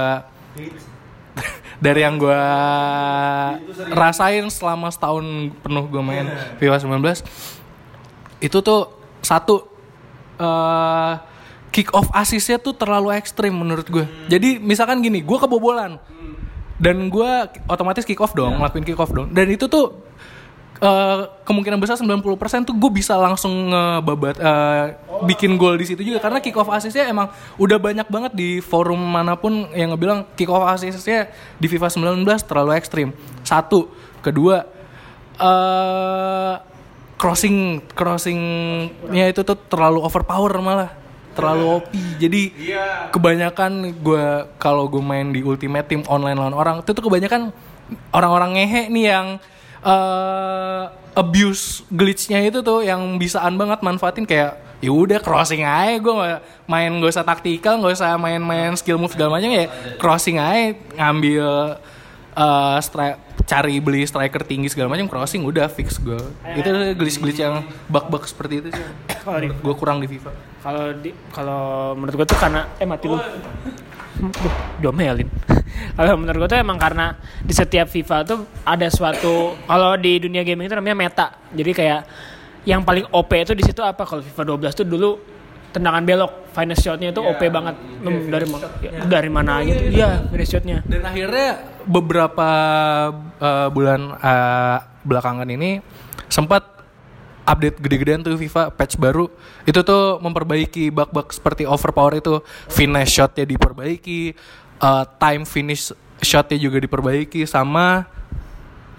[1.86, 2.42] dari yang gue
[3.94, 5.24] rasain selama setahun
[5.64, 6.28] penuh gue main
[6.62, 7.00] FIFA 19
[8.40, 8.82] itu tuh
[9.24, 9.68] satu
[10.40, 11.14] eh
[11.70, 16.02] kick off assistnya tuh terlalu ekstrim menurut gue jadi misalkan gini gue kebobolan
[16.80, 17.32] dan gue
[17.68, 19.36] otomatis kick off dong ngelakuin kick off dong.
[19.36, 20.00] Dan itu tuh
[20.78, 24.86] eh, kemungkinan besar 90% tuh gue bisa langsung ngebabat eh,
[25.26, 26.24] bikin gol di situ juga.
[26.24, 30.48] Karena kick off assistnya emang udah banyak banget di forum mana pun yang ngebilang kick
[30.48, 31.30] off assistnya
[31.60, 33.12] di FIFA 19 terlalu ekstrim.
[33.44, 33.92] Satu.
[34.20, 34.64] Kedua
[35.40, 36.56] eh
[37.20, 40.92] crossing crossingnya itu tuh terlalu overpower malah.
[41.36, 42.42] Terlalu OP jadi
[43.16, 44.26] kebanyakan gue
[44.60, 47.56] kalau gue main di ultimate team online lawan orang itu tuh kebanyakan
[48.12, 49.28] orang-orang ngehe nih yang
[49.80, 50.84] eh
[51.16, 56.40] abuse glitchnya itu tuh yang bisaan banget manfaatin kayak ya udah crossing aja gue nggak
[56.72, 59.68] main gak usah taktikal nggak usah main-main skill move segala macam ya
[60.00, 61.48] crossing aja ngambil
[62.40, 66.16] eh stri- cari beli striker tinggi segala macam crossing udah fix gue
[66.56, 68.86] itu glitch glitch yang bug bug seperti itu sih
[69.20, 70.32] Kalau di gue kurang di FIFA
[70.64, 71.64] kalau di kalau
[72.00, 73.16] menurut gue tuh karena eh mati lu.
[74.20, 75.32] Duh, diomelin.
[75.96, 80.44] Kalau menurut gue tuh emang karena di setiap FIFA tuh ada suatu kalau di dunia
[80.44, 81.28] gaming itu namanya meta.
[81.52, 82.02] Jadi kayak
[82.68, 84.04] yang paling OP itu di situ apa?
[84.04, 85.10] Kalau FIFA 12 tuh dulu
[85.70, 87.76] tendangan belok, finish shotnya itu OP banget.
[88.02, 88.68] Lu dari mana?
[89.06, 89.82] dari mana gitu?
[89.94, 90.78] Iya, finish shotnya.
[90.86, 91.50] Dan akhirnya
[91.86, 92.50] beberapa
[93.38, 95.80] uh, bulan uh, belakangan ini
[96.30, 96.80] sempat
[97.50, 99.26] update gede-gedean tuh FIFA patch baru
[99.66, 104.38] itu tuh memperbaiki bug-bug seperti overpower itu finish shotnya diperbaiki
[104.80, 108.08] uh, time finish shotnya juga diperbaiki sama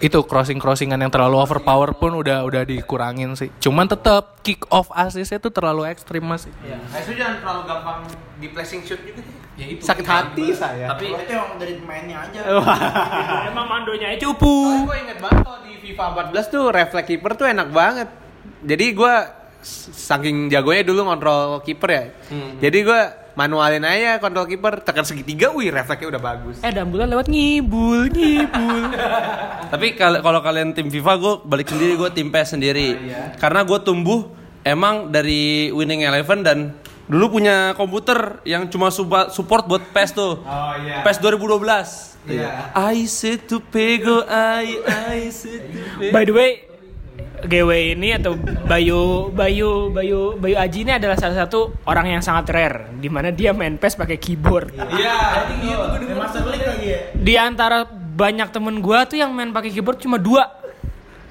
[0.01, 4.89] itu crossing crossingan yang terlalu overpower pun udah udah dikurangin sih cuman tetap kick off
[4.89, 7.99] assistnya tuh terlalu ekstrim masih Itu jangan terlalu gampang
[8.41, 9.21] di flashing shoot juga.
[9.53, 10.89] Ya Sakit hati saya.
[10.89, 12.39] Tapi Kalau itu emang dari pemainnya aja.
[13.53, 14.89] emang mandonya aja cupu.
[14.89, 18.09] gue inget banget kalau di FIFA 14 tuh refleks kiper tuh enak banget.
[18.65, 19.13] Jadi gue
[19.93, 22.05] saking jagonya dulu ngontrol kiper ya.
[22.57, 23.01] Jadi gue
[23.33, 26.55] manualin aja kontrol kiper tekan segitiga, wih refleksnya udah bagus.
[26.59, 28.83] Eh, dambulan lewat ngibul, ngibul.
[29.73, 32.87] Tapi kal- kalau kalian tim FIFA, gue balik sendiri, gue tim PES sendiri.
[33.37, 34.27] Karena gue tumbuh
[34.61, 36.57] emang dari Winning Eleven dan
[37.07, 38.87] dulu punya komputer yang cuma
[39.27, 40.39] support buat PES tuh.
[40.39, 41.03] Oh iya.
[41.03, 42.11] PES 2012.
[42.21, 42.69] Iya.
[42.77, 46.13] I said to pego, I, I said to pego.
[46.13, 46.51] By the way,
[47.45, 52.49] GW ini atau Bayu Bayu Bayu Bayu Aji ini adalah salah satu orang yang sangat
[52.53, 54.73] rare di mana dia main PES pakai keyboard.
[54.77, 55.17] Iya.
[56.15, 56.99] Master League lagi ya.
[57.17, 60.61] Di antara banyak temen gua tuh yang main pakai keyboard cuma dua.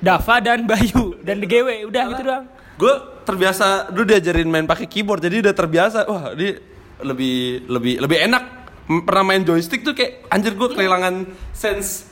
[0.01, 2.44] Dava dan Bayu dan di GW udah gitu doang.
[2.81, 2.94] Gue
[3.29, 6.09] terbiasa dulu diajarin main pakai keyboard, jadi udah terbiasa.
[6.09, 6.57] Wah, ini
[7.05, 8.44] lebih lebih lebih enak.
[9.05, 12.10] Pernah main joystick tuh kayak anjir gue kehilangan sense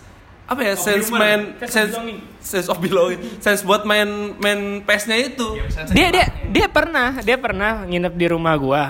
[0.48, 2.18] apa ya sense main Sense of sense belonging.
[2.40, 5.60] sense of belonging sense buat main main PES-nya itu
[5.92, 8.84] Dia dia dia pernah dia pernah nginep di rumah gua.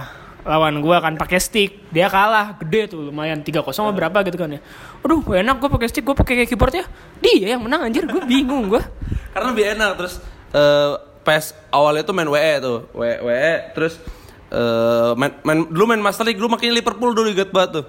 [0.47, 1.91] Lawan gua kan pakai stick.
[1.93, 4.61] Dia kalah gede tuh lumayan 3-0 apa berapa gitu kan ya.
[5.05, 6.87] Aduh, enak gua pakai stick, gua pakai keyboard ya.
[7.21, 8.81] Dia yang menang anjir, gua bingung gua.
[9.35, 10.15] karena lebih enak terus
[10.51, 10.93] eh,
[11.23, 13.95] PES awalnya tuh main WE tuh WE, WE terus
[14.51, 17.85] eh, main, main dulu main Master League dulu makanya Liverpool dulu inget banget tuh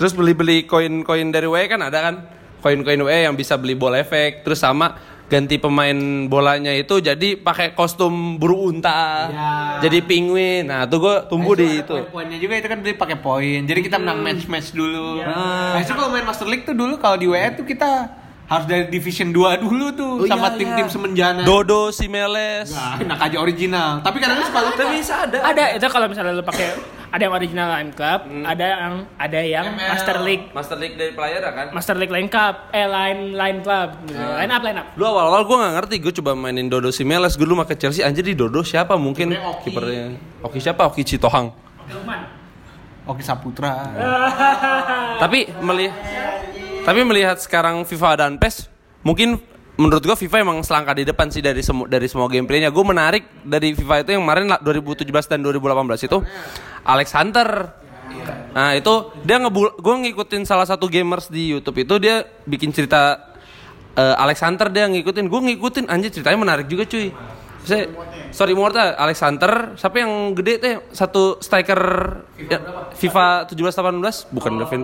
[0.00, 2.14] terus beli-beli koin-koin dari WE kan ada kan
[2.60, 4.96] koin-koin WE yang bisa beli bola efek terus sama
[5.30, 5.94] ganti pemain
[6.26, 9.30] bolanya itu jadi pakai kostum buru unta
[9.78, 10.66] jadi penguin.
[10.66, 11.94] Nah tuh gue tumbuh di itu.
[12.10, 13.62] Poinnya juga itu kan beli pakai poin.
[13.62, 15.22] Jadi kita menang match-match dulu.
[15.22, 18.19] Nah, itu kalau main Master League tuh dulu kalau di WE tuh kita
[18.50, 20.90] harus dari Division 2 dulu tuh Oh, sama iya, tim-tim iya.
[20.90, 21.40] semenjana.
[21.40, 24.02] Dodo Simeles Nah, enak aja original.
[24.02, 24.82] Tapi kadang suka lupa.
[24.90, 26.68] bisa ada Ada itu kalau misalnya lu pakai
[27.10, 31.42] ada yang original line club, ada yang ada yang Master League Master League dari player
[31.42, 34.86] kan Master League line cup, eh line line club, line up line up.
[34.94, 38.22] Lu awal-awal gue gak ngerti, gue coba mainin Dodo Simeles Gue dulu pakai Chelsea, anjir
[38.22, 39.62] di Dodo siapa mungkin Kipernya Oki.
[39.64, 40.04] kipernya
[40.42, 40.82] Oki siapa?
[40.86, 41.50] Oki Citohang
[43.02, 43.90] Oke Saputra.
[45.22, 45.94] Tapi melihat
[46.84, 48.70] tapi melihat sekarang FIFA dan PES
[49.04, 49.40] mungkin
[49.80, 52.68] menurut gua FIFA emang selangkah di depan sih dari semua dari semua gameplaynya.
[52.68, 56.18] Gue menarik dari FIFA itu yang kemarin lah, 2017 dan 2018 itu
[56.84, 57.48] Alex Hunter.
[58.52, 58.92] Nah itu
[59.24, 63.32] dia ngebul, gue ngikutin salah satu gamers di YouTube itu dia bikin cerita
[63.96, 67.14] eh, Alex Hunter dia ngikutin, gue ngikutin anjir ceritanya menarik juga cuy.
[67.60, 67.92] Saya,
[68.32, 71.80] sorry Morta, Alex Hunter, siapa yang gede teh satu striker
[72.40, 72.58] ya,
[72.96, 74.82] FIFA 17 18 bukan Devin.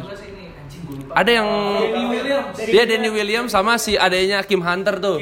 [1.16, 1.48] Ada yang
[2.60, 5.16] dia Danny Williams sama si adanya Kim Hunter tuh.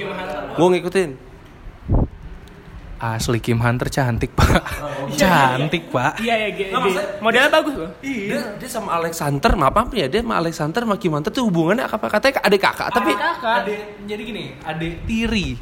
[0.52, 1.10] Gue ngikutin.
[2.96, 4.64] Asli Kim Hunter cantik pak,
[5.12, 6.16] cantik pak.
[6.18, 7.90] Iya ya, G- di- modelnya bagus loh.
[8.00, 10.08] Dia, dia sama Alex Hunter, maaf apa ya?
[10.08, 12.00] Dia sama Alex Hunter sama Kim Hunter tuh hubungannya apa?
[12.08, 13.76] Katanya adik kakak, tapi Ade,
[14.08, 15.52] jadi gini, adik tiri.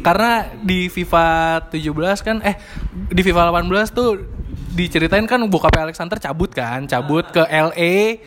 [0.00, 1.26] Karena di FIFA
[1.66, 1.82] 17
[2.22, 2.54] kan, eh
[3.10, 4.10] di FIFA 18 tuh
[4.70, 8.22] diceritain kan bokapnya Alexander cabut kan, cabut ke LA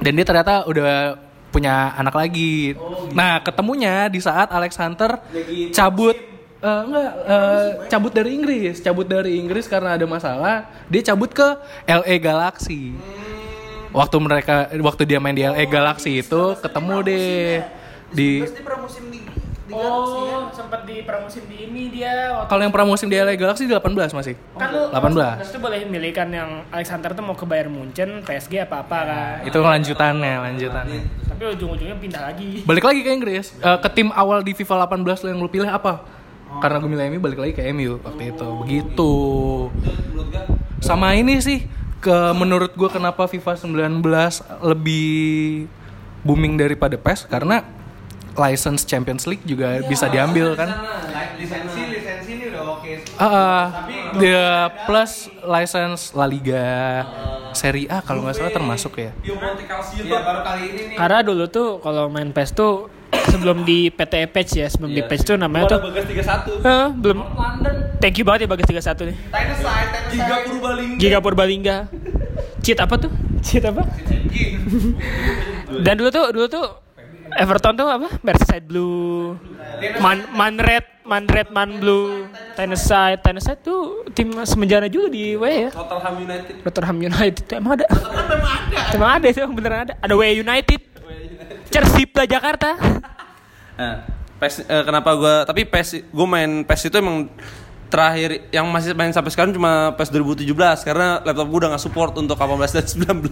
[0.00, 2.74] dan dia ternyata udah punya anak lagi.
[3.12, 5.20] Nah ketemunya di saat Alexander
[5.74, 6.16] cabut
[6.62, 11.48] eh, enggak eh, cabut dari Inggris, cabut dari Inggris karena ada masalah, dia cabut ke
[11.84, 12.94] LA Galaxy.
[13.90, 17.58] Waktu mereka waktu dia main di LA Galaxy itu ketemu deh
[18.10, 18.42] di
[19.70, 23.72] Oh, sempat di pramusim di ini dia waktu kalau yang pramusim di LA Galaxy di
[23.72, 24.34] 18 masih.
[24.58, 25.40] kan lu 18.
[25.40, 28.98] Terus tuh boleh milih kan yang Alexander tuh mau ke Bayern Munchen, PSG apa apa
[29.06, 29.36] kan.
[29.46, 31.00] Itu lanjutannya, lanjutannya.
[31.30, 32.66] Tapi ujung-ujungnya pindah lagi.
[32.66, 33.54] Balik lagi ke Inggris.
[33.56, 36.02] Eh, ke tim awal di FIFA 18 lo yang lu pilih apa?
[36.58, 38.48] Karena gue milih MU balik lagi ke MU waktu itu.
[38.66, 39.12] Begitu.
[40.82, 41.62] Sama ini sih
[42.00, 44.02] ke menurut gue kenapa FIFA 19
[44.64, 45.68] lebih
[46.24, 47.64] booming daripada PES karena
[48.36, 50.70] license Champions League juga bisa diambil kan.
[51.40, 52.92] Lisensi lisensi ini udah oke.
[53.16, 53.64] Ah, ah.
[54.20, 57.04] dia plus license La Liga,
[57.56, 59.10] Serie A kalau nggak salah termasuk ya.
[59.24, 59.34] Iya
[60.20, 60.96] baru kali ini nih.
[60.96, 62.92] Karena dulu tuh kalau main PES tuh
[63.30, 66.60] sebelum di PT patch ya, sebelum di patch tuh namanya tuh Bagas 31.
[66.66, 67.18] Eh, belum
[68.00, 69.16] Thank you banget ya Bagas 31 nih.
[70.10, 70.36] Giga.
[70.44, 70.98] Purbalingga.
[70.98, 71.76] Giga Purbalingga.
[72.60, 73.12] Cheat apa tuh?
[73.40, 73.82] Cheat apa?
[75.84, 76.66] Dan dulu tuh dulu tuh
[77.38, 78.08] Everton tuh apa?
[78.24, 79.38] Merseyside Blue,
[80.02, 85.44] Man Man Red, Man Red, Man Blue, Tyneside, Tyneside tuh tim semenjana juga di W
[85.46, 85.70] ya.
[85.70, 86.54] Tottenham United.
[86.66, 87.86] Rotterdam United tuh emang ada.
[88.94, 89.94] Emang ada itu beneran ada.
[90.02, 90.80] Ada W United.
[91.70, 92.74] Persipla Jakarta.
[93.78, 93.94] Nah,
[94.40, 97.28] PES eh, kenapa gua tapi PES gue main PES itu emang
[97.90, 100.46] terakhir yang masih main sampai sekarang cuma PES 2017
[100.86, 102.86] karena laptop gue udah nggak support untuk 18 dan
[103.20, 103.26] 19.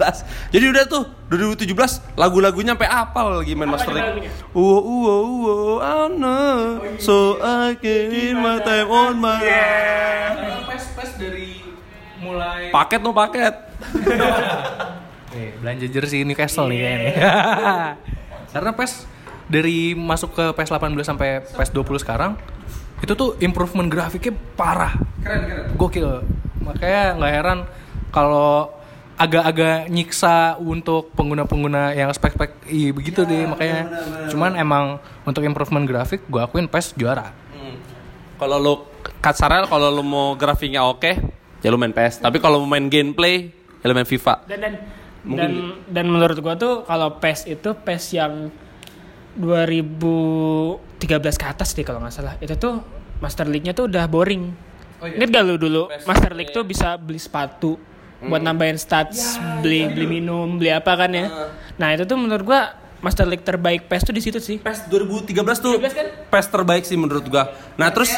[0.50, 4.26] Jadi udah tuh 2017 lagu-lagunya sampai apal lagi main Master League.
[4.52, 6.38] Uwo uwo uwo oh no
[6.98, 9.38] so I can in my time on my
[10.66, 11.62] PES PES dari
[12.18, 13.54] mulai paket no paket.
[15.28, 17.12] Eh, belanja jersey Newcastle nih kayaknya.
[18.56, 19.04] Karena PES
[19.44, 22.32] dari masuk ke PES 18 sampai PES 20 sekarang
[23.02, 24.98] itu tuh improvement grafiknya parah.
[25.22, 25.64] Keren, keren.
[25.78, 26.08] Gokil.
[26.62, 27.58] Makanya nggak heran
[28.11, 28.74] kalau
[29.18, 33.90] agak-agak nyiksa untuk pengguna-pengguna yang spek-spek i begitu deh makanya.
[34.30, 37.34] Cuman emang untuk improvement grafik gua akuin PES juara.
[38.38, 38.74] Kalau lu
[39.18, 41.18] kasarnya kalau lu mau grafiknya oke,
[41.58, 42.22] ya lu main PES.
[42.22, 43.50] Tapi kalau mau main gameplay,
[43.82, 44.46] ya lu main FIFA.
[44.46, 44.74] Dan dan
[45.26, 45.50] Mungkin
[45.90, 48.54] dan, dan menurut gua tuh kalau PES itu PES yang
[50.98, 52.34] 2013 ke atas deh kalau nggak salah.
[52.42, 52.82] Itu tuh
[53.22, 54.50] Master League-nya tuh udah boring.
[54.98, 57.78] Ingat gak lu dulu Master League tuh bisa beli sepatu
[58.18, 61.30] buat nambahin stats, beli beli minum, beli apa kan ya.
[61.78, 64.58] Nah, itu tuh menurut gua Master League terbaik PES tuh di situ sih.
[64.58, 66.06] PES 2013 tuh 13 kan?
[66.26, 67.46] PES terbaik sih menurut gua.
[67.78, 68.11] Nah, terus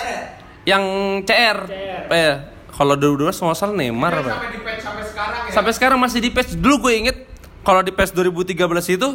[0.65, 0.81] yang
[1.29, 1.69] CR.
[2.09, 2.35] Eh,
[2.73, 4.25] kalau 2012 nggak salah Neymar apa?
[4.25, 4.33] ya?
[4.33, 5.53] Sampai di patch sampai sekarang ya.
[5.53, 6.57] Sampai sekarang masih di PES.
[6.57, 7.17] Dulu gue inget
[7.61, 9.09] kalau di PES 2013 itu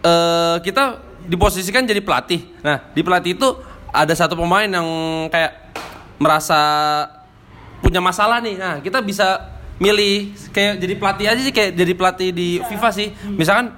[0.00, 2.40] eh kita diposisikan jadi pelatih.
[2.60, 3.48] Nah, di pelatih itu
[3.90, 4.86] ada satu pemain yang
[5.28, 5.74] kayak
[6.16, 6.60] merasa
[7.80, 8.56] punya masalah nih.
[8.56, 13.08] Nah, kita bisa milih kayak jadi pelatih aja sih kayak jadi pelatih di FIFA sih.
[13.32, 13.72] Misalkan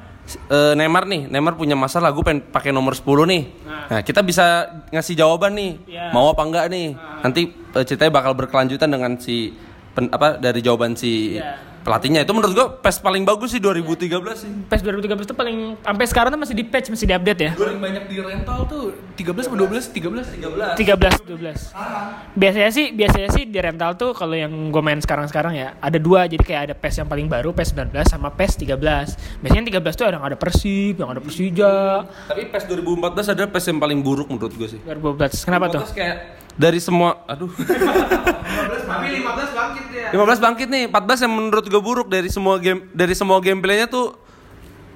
[0.50, 3.42] eh, Neymar nih, Neymar punya masalah, gue pengen pakai nomor 10 nih.
[3.64, 4.44] Nah, kita bisa
[4.90, 6.10] ngasih jawaban nih, Iya.
[6.10, 6.94] mau apa enggak nih.
[7.22, 9.54] Nanti eh, ceritanya bakal berkelanjutan dengan si
[9.92, 11.71] pen- apa dari jawaban si Iya.
[11.82, 12.22] Pelatihnya.
[12.22, 14.50] Itu menurut gue PES paling bagus sih 2013 sih.
[14.70, 17.52] PES 2013 tuh paling sampai sekarang tuh masih di patch, masih di update ya.
[17.58, 19.90] Paling banyak di rental tuh 13 atau 12?
[19.90, 20.76] 13?
[20.78, 20.78] 13.
[20.78, 22.38] 13 12.
[22.38, 26.30] Biasanya sih biasanya sih di rental tuh kalau yang gue main sekarang-sekarang ya ada dua
[26.30, 29.42] jadi kayak ada PES yang paling baru PES 19 sama PES 13.
[29.42, 32.06] Biasanya 13 tuh ada yang ada Persib, yang ada Persija.
[32.30, 34.80] Tapi PES 2014 adalah PES yang paling buruk menurut gue sih.
[34.86, 35.44] 2012.
[35.44, 35.82] Kenapa tuh?
[35.82, 36.16] 2014 kayak
[36.52, 39.84] dari semua aduh 15 tapi 15 bangkit.
[40.12, 44.12] 15 bangkit nih, 14 yang menurut gue buruk dari semua game dari semua gameplaynya tuh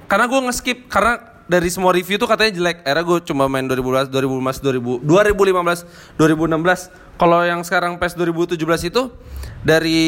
[0.06, 2.82] karena gue nge-skip karena dari semua review tuh katanya jelek.
[2.82, 7.16] Era gue cuma main 2012, 2015, 2000, 2015, 2016.
[7.16, 9.02] Kalau yang sekarang PES 2017 itu
[9.64, 10.04] dari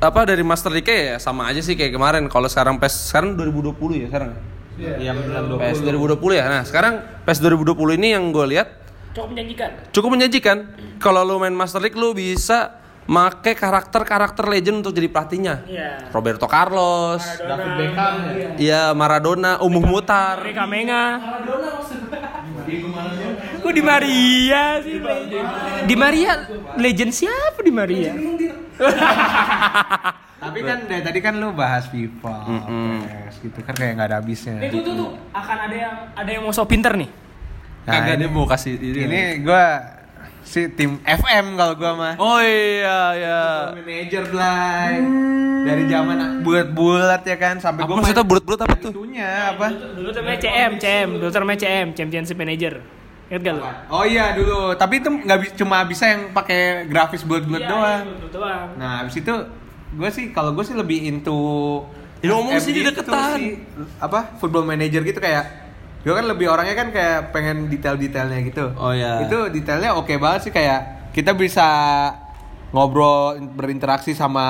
[0.00, 2.24] apa dari Master League ya sama aja sih kayak kemarin.
[2.32, 4.32] Kalau sekarang PES sekarang 2020 ya sekarang.
[4.80, 6.44] Iya, benar PES 2020 ya.
[6.48, 8.68] Nah, sekarang PES 2020 ini yang gue lihat
[9.12, 9.70] Cukup menjanjikan.
[9.90, 10.56] cukup menjanjikan.
[11.02, 12.79] Kalau lu main Master League lu bisa
[13.10, 15.54] make karakter-karakter legend untuk jadi pelatihnya.
[15.66, 16.14] Iya.
[16.14, 18.14] Roberto Carlos, David Beckham.
[18.54, 20.38] iya Maradona, Umuh Mutar.
[20.38, 21.18] Mereka Menga.
[23.60, 25.02] Kok di Maria sih?
[25.84, 26.46] Di Maria
[26.78, 28.14] legend siapa di Maria?
[30.40, 34.56] Tapi kan dari tadi kan lu bahas FIFA, PES gitu kan kayak nggak ada habisnya.
[34.64, 37.10] Itu tuh tuh akan ada yang ada yang mau sok pinter nih.
[37.84, 39.04] Nah, Kagak ini- dia mau kasih ini.
[39.04, 39.64] Ini gua
[40.50, 42.14] si tim FM kalau gua mah.
[42.16, 43.40] Oh iya ya.
[43.72, 44.94] Manager Blay.
[45.60, 48.90] Dari zaman bulat-bulat ya kan sampai Apa gua maksudnya bulat-bulat apa tuh?
[48.90, 49.66] Itunya apa?
[49.70, 52.74] Dulu tuh namanya CM, CM, dulu tuh namanya CM, Championship Manager.
[53.28, 53.62] Ingat gak lu?
[53.88, 58.02] Oh iya dulu, tapi itu nggak bi- cuma bisa yang pakai grafis bulat-bulat Iya, doang.
[58.10, 58.66] iya, doang.
[58.74, 59.34] Nah, abis itu
[59.92, 61.38] gue sih kalau gue sih lebih into
[62.20, 63.38] Ya, ngomong FM sih gitu deketan.
[63.38, 63.54] sih.
[63.96, 65.69] apa football manager gitu kayak
[66.00, 68.72] gue kan lebih orangnya kan kayak pengen detail-detailnya gitu.
[68.74, 69.20] Oh, iya.
[69.28, 71.68] Itu detailnya oke banget sih kayak kita bisa
[72.70, 74.46] ngobrol berinteraksi sama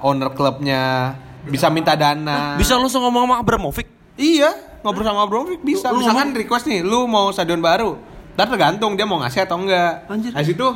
[0.00, 1.14] owner klubnya,
[1.46, 2.56] bisa minta dana.
[2.58, 3.86] Bisa langsung ngomong sama Abramovic.
[4.18, 4.50] Iya,
[4.82, 5.92] ngobrol sama Abramovich bisa.
[5.94, 7.94] Lu- lu Misalkan request nih, lu mau stadion baru.
[8.34, 10.08] Ntar tergantung dia mau ngasih atau enggak.
[10.10, 10.32] Anjir.
[10.34, 10.66] Habis itu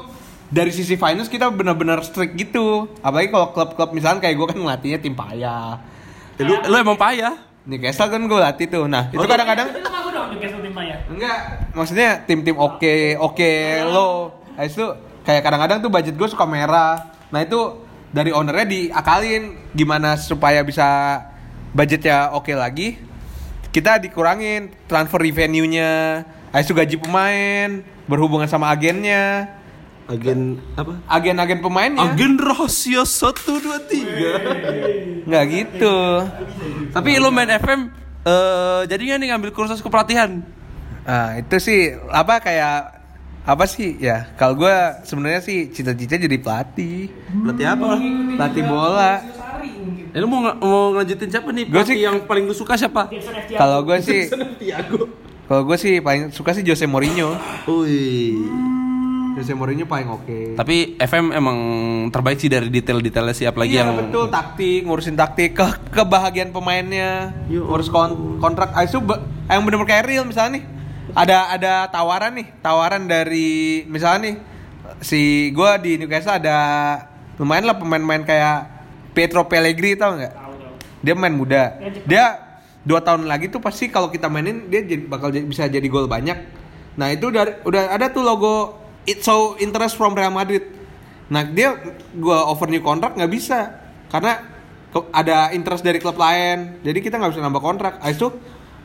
[0.53, 2.87] dari sisi finance kita bener-bener strict gitu.
[3.01, 5.81] Apalagi kalau klub-klub misalkan kayak gue kan ngelatihnya tim payah.
[6.39, 7.35] Ya, lu, lu emang payah.
[7.63, 8.91] Newcastle kan gue latih tuh.
[8.91, 9.71] Nah, itu kadang-kadang
[10.41, 10.97] Castle Tim Maya.
[11.09, 11.39] enggak.
[11.75, 13.53] Maksudnya tim-tim oke, oke
[13.89, 14.33] lo.
[14.57, 14.87] Habis itu
[15.25, 17.13] kayak kadang-kadang tuh budget gue suka merah.
[17.33, 17.81] Nah, itu
[18.13, 21.19] dari ownernya diakalin gimana supaya bisa
[21.73, 23.01] budgetnya oke lagi.
[23.73, 26.23] Kita dikurangin transfer revenue-nya.
[26.53, 29.57] Habis itu gaji pemain berhubungan sama agennya.
[30.13, 31.01] Agen apa?
[31.09, 32.05] Agen-agen pemainnya.
[32.13, 35.25] Agen rahasia 1 2 3.
[35.25, 35.97] Nggak gitu.
[36.93, 37.89] Tapi lu main FM
[38.23, 40.43] eh jadi nggak nih ngambil kursus kepelatihan?
[41.03, 43.03] Nah, itu sih apa kayak
[43.43, 44.31] apa sih ya?
[44.35, 44.71] Kalau gue
[45.03, 47.11] sebenarnya sih cita-cita jadi pelatih.
[47.43, 47.99] Pelatih apa?
[48.39, 49.13] Pelatih bola.
[50.13, 51.65] Eh, lu mau, mau ngelanjutin siapa nih?
[51.67, 53.11] Gua Pelatih sih- yang paling lu suka siapa?
[53.51, 54.31] Kalau gue sih
[55.43, 57.35] Kalau gue sih paling suka sih Jose Mourinho.
[57.67, 58.39] Wih.
[59.33, 60.39] Jose Mourinho paling oke.
[60.55, 61.59] Tapi FM emang
[62.09, 67.33] terbaik sih dari detail-detailnya sih apalagi iya, yang betul taktik, ngurusin taktik, ke kebahagiaan pemainnya,
[67.49, 68.71] ngurus kon- kontrak.
[68.71, 70.65] Ah, itu be- yang bener-bener kayak real misalnya nih.
[71.13, 74.37] Ada ada tawaran nih, tawaran dari misalnya nih
[75.01, 75.21] si
[75.51, 76.57] gua di Newcastle ada
[77.37, 78.59] lumayan lah pemain-pemain kayak
[79.11, 80.33] Pietro Pellegrini tau nggak?
[81.01, 81.77] Dia main muda.
[82.05, 82.25] Dia
[82.83, 86.05] dua tahun lagi tuh pasti kalau kita mainin dia jadi, bakal jadi- bisa jadi gol
[86.05, 86.37] banyak.
[86.93, 90.63] Nah itu dari udah ada tuh logo It so interest from Real Madrid.
[91.33, 91.75] Nah dia
[92.15, 93.83] gua over new kontrak nggak bisa
[94.13, 94.45] karena
[95.11, 96.79] ada interest dari klub lain.
[96.85, 97.99] Jadi kita nggak bisa nambah kontrak.
[97.99, 98.29] Habis itu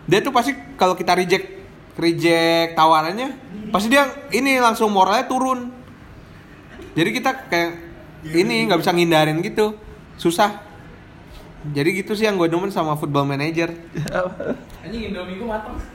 [0.07, 1.45] dia tuh pasti kalau kita reject
[1.99, 3.35] reject tawarannya
[3.73, 5.69] pasti dia ini langsung moralnya turun.
[6.97, 7.71] Jadi kita kayak
[8.33, 9.77] ini nggak bisa ngindarin gitu,
[10.17, 10.65] susah.
[11.67, 13.69] Jadi gitu sih yang gue demen sama football manager.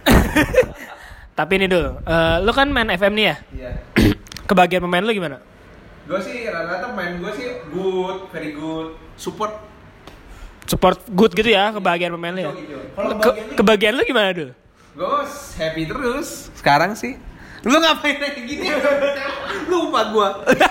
[1.32, 3.36] Tapi ini dulu, eh, lu kan main FM nih ya?
[3.50, 3.70] Iya.
[4.48, 5.40] Kebagian pemain lu gimana?
[6.04, 9.54] Gue sih rata-rata main gue sih good, very good, support.
[10.68, 12.52] Support good gitu ya kebagian pemain lu ya?
[13.18, 14.52] Ke- kebagian lu gimana dulu?
[14.92, 15.08] gue
[15.56, 16.52] happy terus.
[16.52, 17.16] Sekarang sih.
[17.64, 18.68] Lu ngapain kayak gini?
[19.72, 20.28] Lupa gue.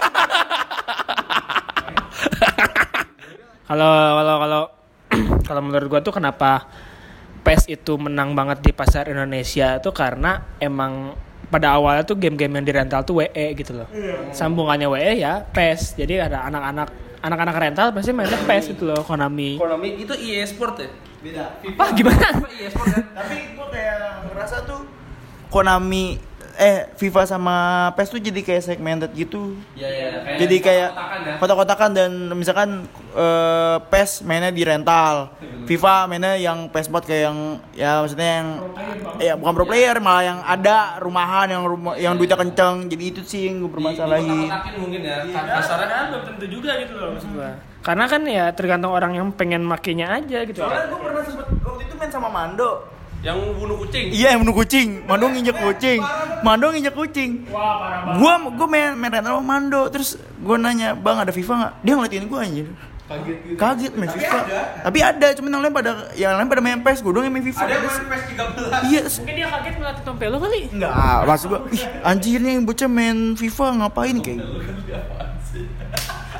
[3.71, 4.61] Kalau kalau kalau
[5.47, 6.67] kalau menurut gua tuh kenapa
[7.41, 11.17] PES itu menang banget di pasar Indonesia itu karena emang
[11.51, 13.87] pada awalnya tuh game-game yang dirental tuh WE gitu loh.
[14.31, 15.99] Sambungannya WE ya PES.
[15.99, 16.87] Jadi ada anak-anak
[17.21, 19.59] anak-anak rental pasti mainnya PES gitu loh Konami.
[19.59, 20.89] Konami itu EA Sport ya?
[21.21, 21.45] Beda.
[21.61, 22.27] Apa gimana?
[23.13, 24.81] Tapi gue kayak ngerasa tuh
[25.51, 26.17] Konami
[26.61, 29.57] eh FIFA sama PES tuh jadi kayak segmented gitu.
[29.73, 30.37] Iya iya.
[30.45, 30.89] jadi kayak
[31.41, 32.85] kotak-kotakan dan misalkan
[33.17, 35.33] eh, PES mainnya di rental,
[35.65, 37.37] FIFA mainnya yang PES spot kayak yang
[37.73, 38.47] ya maksudnya yang
[39.17, 42.85] ya bukan pro player malah yang ada rumahan yang rumah yang duitnya kenceng.
[42.93, 44.53] Jadi itu sih yang gue permasalahin.
[44.77, 45.25] mungkin ya.
[45.33, 47.57] Kasarnya kan belum tentu juga gitu loh maksud gua.
[47.81, 50.61] Karena kan ya tergantung orang yang pengen makainya aja gitu.
[50.61, 53.00] Soalnya gue pernah sempet waktu itu main sama Mando.
[53.21, 54.05] Yang bunuh kucing.
[54.09, 55.99] Iya yang bunuh kucing, Mando nginjek kucing,
[56.41, 57.31] Mando nginjek kucing.
[57.53, 58.17] Wah, parah banget.
[58.17, 60.09] Gua gua main main rental sama Mando, terus
[60.41, 61.73] gua nanya bang ada FIFA nggak?
[61.85, 62.65] Dia ngeliatin gua anjir.
[63.05, 63.55] Kaget gitu.
[63.59, 64.39] Kaget main FIFA.
[64.87, 67.45] Tapi ada, cuman yang lain pada yang lain pada main PES, gua doang yang main
[67.45, 67.61] FIFA.
[67.61, 68.89] Ada main PES 13.
[68.89, 70.61] Iya, Mungkin dia kaget ngeliat tompel lo kali.
[70.73, 70.91] enggak.
[71.29, 74.57] Maksud gua, ih anjir nih bocah main FIFA ngapain kayak gitu.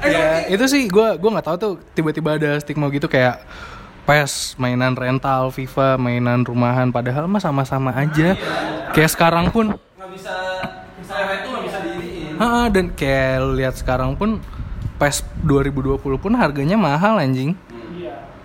[0.02, 3.38] Ya, itu sih gua gua nggak tahu tuh tiba-tiba ada stigma gitu kayak
[4.06, 8.34] PES, mainan rental, FIFA, mainan rumahan padahal mah sama-sama aja.
[8.92, 10.36] Kayak sekarang pun Nggak bisa,
[10.98, 12.72] misalnya itu nggak bisa diiriin.
[12.74, 14.42] Dan kayak lihat sekarang pun
[14.98, 17.54] PES 2020 pun harganya mahal anjing.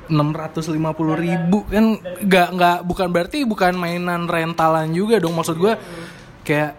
[0.07, 0.79] 650
[1.19, 5.75] ribu kan nggak nggak bukan berarti bukan mainan rentalan juga dong maksud gue
[6.47, 6.79] kayak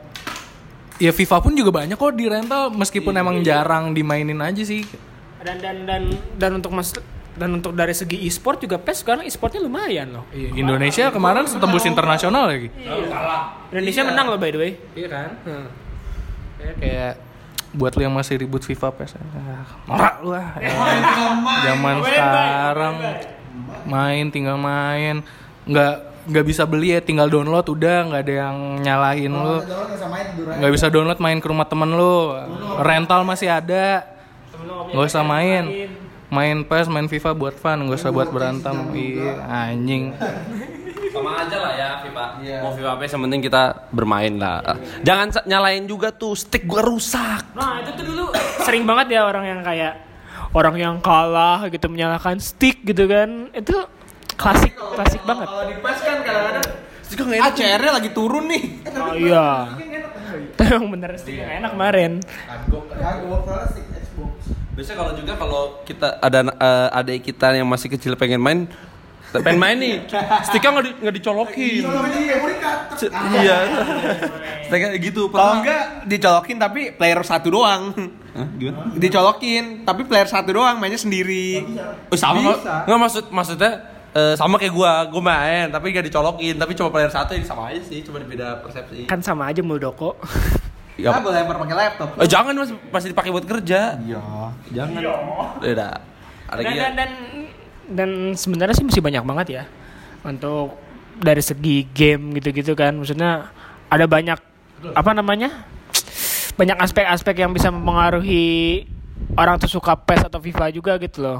[0.98, 4.88] ya FIFA pun juga banyak kok di rental meskipun emang jarang dimainin aja sih
[5.44, 6.04] Dan dan dan
[6.40, 6.96] dan untuk mas
[7.38, 10.26] dan untuk dari segi e-sport juga PES sekarang e-sportnya lumayan loh.
[10.34, 12.74] Iya, Indonesia kemarin tembus internasional lagi.
[13.70, 14.72] Indonesia menang loh by the way.
[14.98, 15.30] iya kan?
[16.58, 17.14] Kayak kayak
[17.78, 20.50] buat lu yang masih ribut FIFA PES ah, norak lu ah.
[20.66, 20.74] Ya,
[21.72, 22.96] zaman sekarang.
[23.86, 25.22] main tinggal main.
[25.70, 25.94] Nggak
[26.28, 28.10] nggak bisa beli ya tinggal download udah.
[28.10, 29.62] Nggak ada yang nyalahin lu.
[30.58, 32.34] nggak bisa download main ke rumah temen lu.
[32.82, 34.10] Rental masih ada.
[34.90, 35.94] Nggak usah main
[36.28, 40.12] main PES main FIFA buat fun nggak usah buat berantem iya anjing
[41.08, 42.24] Sama aja lah ya FIFA.
[42.62, 44.62] Mau FIFA apa yang penting kita bermain lah.
[45.02, 47.42] Jangan sa- nyalain juga tuh stick gua rusak.
[47.52, 48.26] Nah itu tuh dulu
[48.62, 49.98] sering banget ya orang yang kayak
[50.54, 53.74] orang yang kalah gitu menyalakan stick gitu kan itu
[54.36, 55.48] klasik klasik banget.
[55.48, 56.66] Kalau di PES kan kadang-kadang
[57.40, 58.64] Ah, CR-nya lagi turun nih.
[58.94, 59.74] Oh iya.
[60.54, 62.12] Tapi emang bener stick yang enak kemarin.
[64.78, 68.70] Biasanya kalau juga kalau kita ada eh, adik kita yang masih kecil pengen main
[69.34, 70.06] pengen main nih.
[70.46, 71.82] Sticknya nggak di, nggak dicolokin.
[72.94, 73.10] C-
[73.42, 73.58] iya.
[74.70, 77.90] Sticknya gitu Kalau enggak dicolokin tapi player satu doang.
[78.38, 78.94] Hah, gimana?
[78.94, 81.66] Dicolokin tapi player satu doang mainnya sendiri.
[82.14, 82.54] Oh, sama.
[82.54, 82.86] Bisa.
[82.86, 83.72] nggak maksud maksudnya
[84.14, 85.10] eh, sama kayak gua.
[85.10, 86.54] Gua main tapi gak dicolokin.
[86.54, 88.06] Tapi cuma player satu ya sama aja sih.
[88.06, 89.10] Cuma beda persepsi.
[89.10, 90.14] Kan sama aja Muldoko.
[90.98, 92.10] Ya, Nah, boleh lempar pakai laptop.
[92.18, 94.22] eh, jangan mas masih dipakai buat kerja iya
[94.74, 94.98] jangan
[95.62, 95.88] beda
[96.48, 97.12] ada Dan dan dan,
[97.88, 99.64] dan sebenarnya sih masih banyak banget ya
[100.24, 100.74] untuk
[101.16, 102.94] dari segi game gitu-gitu kan.
[102.94, 103.50] Maksudnya
[103.88, 104.38] ada banyak
[104.92, 105.66] apa namanya?
[106.54, 108.86] Banyak aspek-aspek yang bisa mempengaruhi
[109.34, 111.40] orang tuh suka PES atau FIFA juga gitu loh.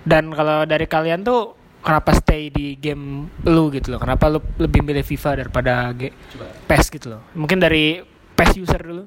[0.00, 4.00] Dan kalau dari kalian tuh kenapa stay di game lu gitu loh?
[4.00, 5.92] Kenapa lu lebih milih FIFA daripada
[6.64, 7.20] PES gitu loh?
[7.32, 8.00] Mungkin dari
[8.34, 9.04] PES user dulu.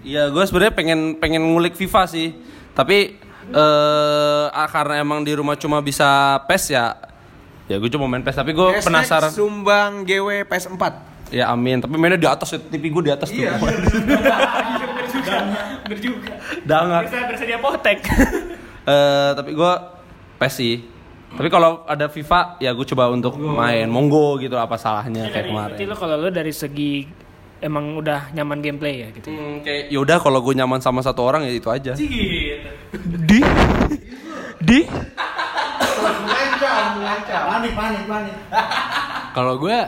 [0.00, 2.34] Iya, gue sebenarnya pengen pengen ngulik FIFA sih.
[2.72, 3.18] Tapi
[3.48, 6.94] eh ah, karena emang di rumah cuma bisa PES ya.
[7.68, 9.30] Ya gue cuma main PES tapi gue Hashtag penasaran.
[9.30, 10.82] Sumbang GW PS4.
[11.28, 13.60] Ya amin, tapi mainnya di atas ya, TV gue di atas Iya.
[13.60, 13.68] tuh.
[15.84, 16.32] Bener juga.
[16.64, 17.02] Dangan.
[17.04, 17.98] Bisa bersedia potek.
[18.88, 19.72] Eh tapi gue
[20.40, 20.80] PES sih.
[21.28, 23.84] Tapi kalau ada FIFA ya gue coba untuk main.
[23.84, 25.76] Monggo gitu apa salahnya kayak kemarin.
[25.76, 27.04] Berarti lo kalau lo dari segi
[27.58, 29.28] emang udah nyaman gameplay ya gitu.
[29.30, 31.92] Hmm, kayak yaudah kalau gue nyaman sama satu orang ya itu aja.
[31.94, 33.40] Di
[34.58, 34.80] di
[37.58, 38.36] Panik, panik, panik.
[39.36, 39.78] Kalau gue,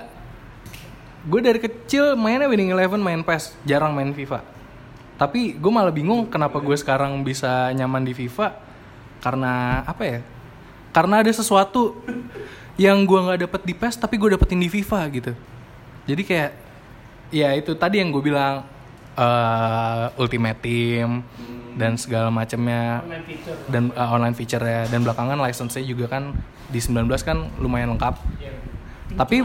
[1.23, 4.43] gue dari kecil mainnya Winning Eleven, main PES, jarang main FIFA.
[5.15, 8.59] Tapi gue malah bingung kenapa gue sekarang bisa nyaman di FIFA
[9.23, 10.19] karena apa ya?
[10.91, 12.03] Karena ada sesuatu
[12.75, 15.33] yang gue nggak dapet di PES tapi gue dapetin di FIFA gitu.
[16.11, 16.51] Jadi kayak
[17.31, 18.67] ya itu tadi yang gue bilang
[19.17, 21.25] eh, Ultimate Team
[21.81, 23.01] dan segala macamnya.
[23.71, 24.85] Dan uh, online feature ya.
[24.91, 26.35] Dan belakangan license-nya juga kan
[26.69, 28.15] di 19 kan lumayan lengkap.
[29.11, 29.43] Tapi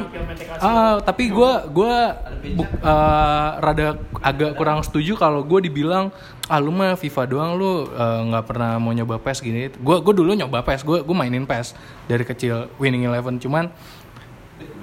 [0.61, 2.13] ah tapi gue gua
[2.53, 6.13] buk- eh, rada agak kurang setuju kalau gue dibilang
[6.45, 9.73] ah lu mah FIFA doang lu eh, nggak pernah mau nyoba PES gini.
[9.73, 11.73] Gue gue dulu nyoba PES, gue gue mainin PES
[12.05, 13.41] dari kecil Winning Eleven.
[13.41, 13.73] Cuman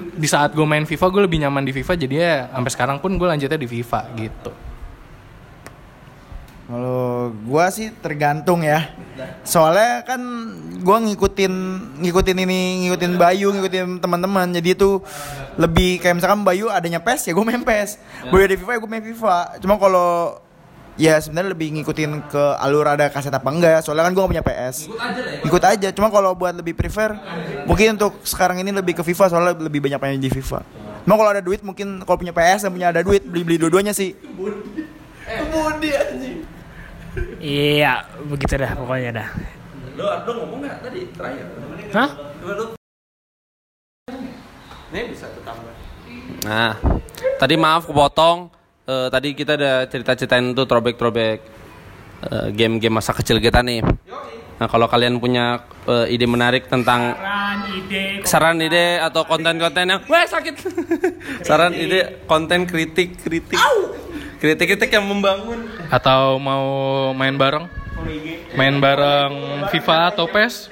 [0.03, 3.15] di saat gue main FIFA gue lebih nyaman di FIFA jadi ya sampai sekarang pun
[3.15, 4.53] gue lanjutnya di FIFA gitu.
[6.73, 8.97] Kalau gua sih tergantung ya.
[9.45, 10.23] Soalnya kan
[10.81, 11.53] gua ngikutin
[12.01, 14.49] ngikutin ini, ngikutin Bayu, ngikutin teman-teman.
[14.57, 15.05] Jadi itu
[15.61, 18.01] lebih kayak misalkan Bayu adanya PES ya gua main PES.
[18.33, 19.37] Bayu ada FIFA ya gua main FIFA.
[19.61, 20.41] Cuma kalau
[21.01, 23.81] ya sebenarnya lebih ngikutin ke alur ada kaset apa enggak.
[23.85, 24.77] Soalnya kan gua gak punya PS.
[25.45, 25.89] Ikut aja.
[25.93, 27.17] Cuma kalau buat lebih prefer
[27.65, 30.61] mungkin untuk sekarang ini lebih ke FIFA soalnya lebih banyak main di FIFA.
[31.03, 34.15] Cuma kalau ada duit mungkin kalau punya PS dan punya ada duit beli-beli dua-duanya sih.
[37.43, 39.29] Iya, begitu dah pokoknya dah.
[39.99, 41.47] Lo, lo ngomong nggak tadi terakhir?
[41.93, 42.11] Hah?
[44.93, 45.29] Ini bisa.
[46.43, 46.75] Nah,
[47.37, 48.62] tadi maaf kepotong.
[48.83, 51.39] Eh, tadi kita udah cerita-ceritain tuh throwback-throwback
[52.27, 53.79] eh, game-game masa kecil kita nih.
[54.59, 60.03] Nah, kalau kalian punya eh, ide menarik tentang Saran, ide, saran ide atau konten-konten yang
[60.11, 60.55] wah sakit.
[61.47, 63.55] saran ide konten kritik kritik.
[64.43, 65.63] Kritik-kritik yang membangun.
[65.87, 66.67] Atau mau
[67.15, 67.71] main bareng?
[68.53, 69.33] Main bareng
[69.73, 70.69] FIFA atau PES?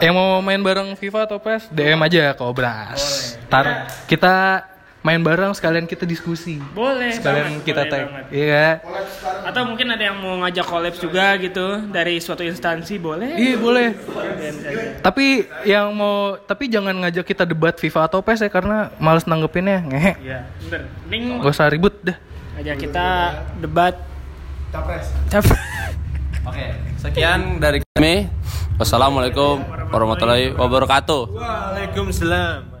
[0.00, 3.34] Yang mau main bareng FIFA atau PES, DM aja ke Obras.
[3.48, 4.64] Ntar kita
[5.00, 6.60] main bareng sekalian kita diskusi.
[6.76, 7.16] Boleh.
[7.16, 8.04] Sekalian banget, kita boleh tag.
[8.28, 8.68] Iya.
[9.48, 13.32] Atau mungkin ada yang mau ngajak collab juga gitu dari suatu instansi boleh.
[13.32, 13.88] Iya boleh.
[15.00, 19.80] Tapi yang mau tapi jangan ngajak kita debat FIFA atau PES ya karena males nanggepinnya.
[19.88, 20.12] Ngehe.
[20.20, 20.38] Iya,
[20.68, 20.82] bener.
[21.08, 22.16] Mending Gak usah ribut dah.
[22.60, 23.08] Ngajak kita
[23.56, 23.94] debat
[24.68, 25.08] Capres.
[25.32, 25.56] capres.
[26.44, 28.28] Oke, sekian dari kami.
[28.76, 31.40] Wassalamualaikum warahmatullahi wabarakatuh.
[31.40, 32.79] Waalaikumsalam.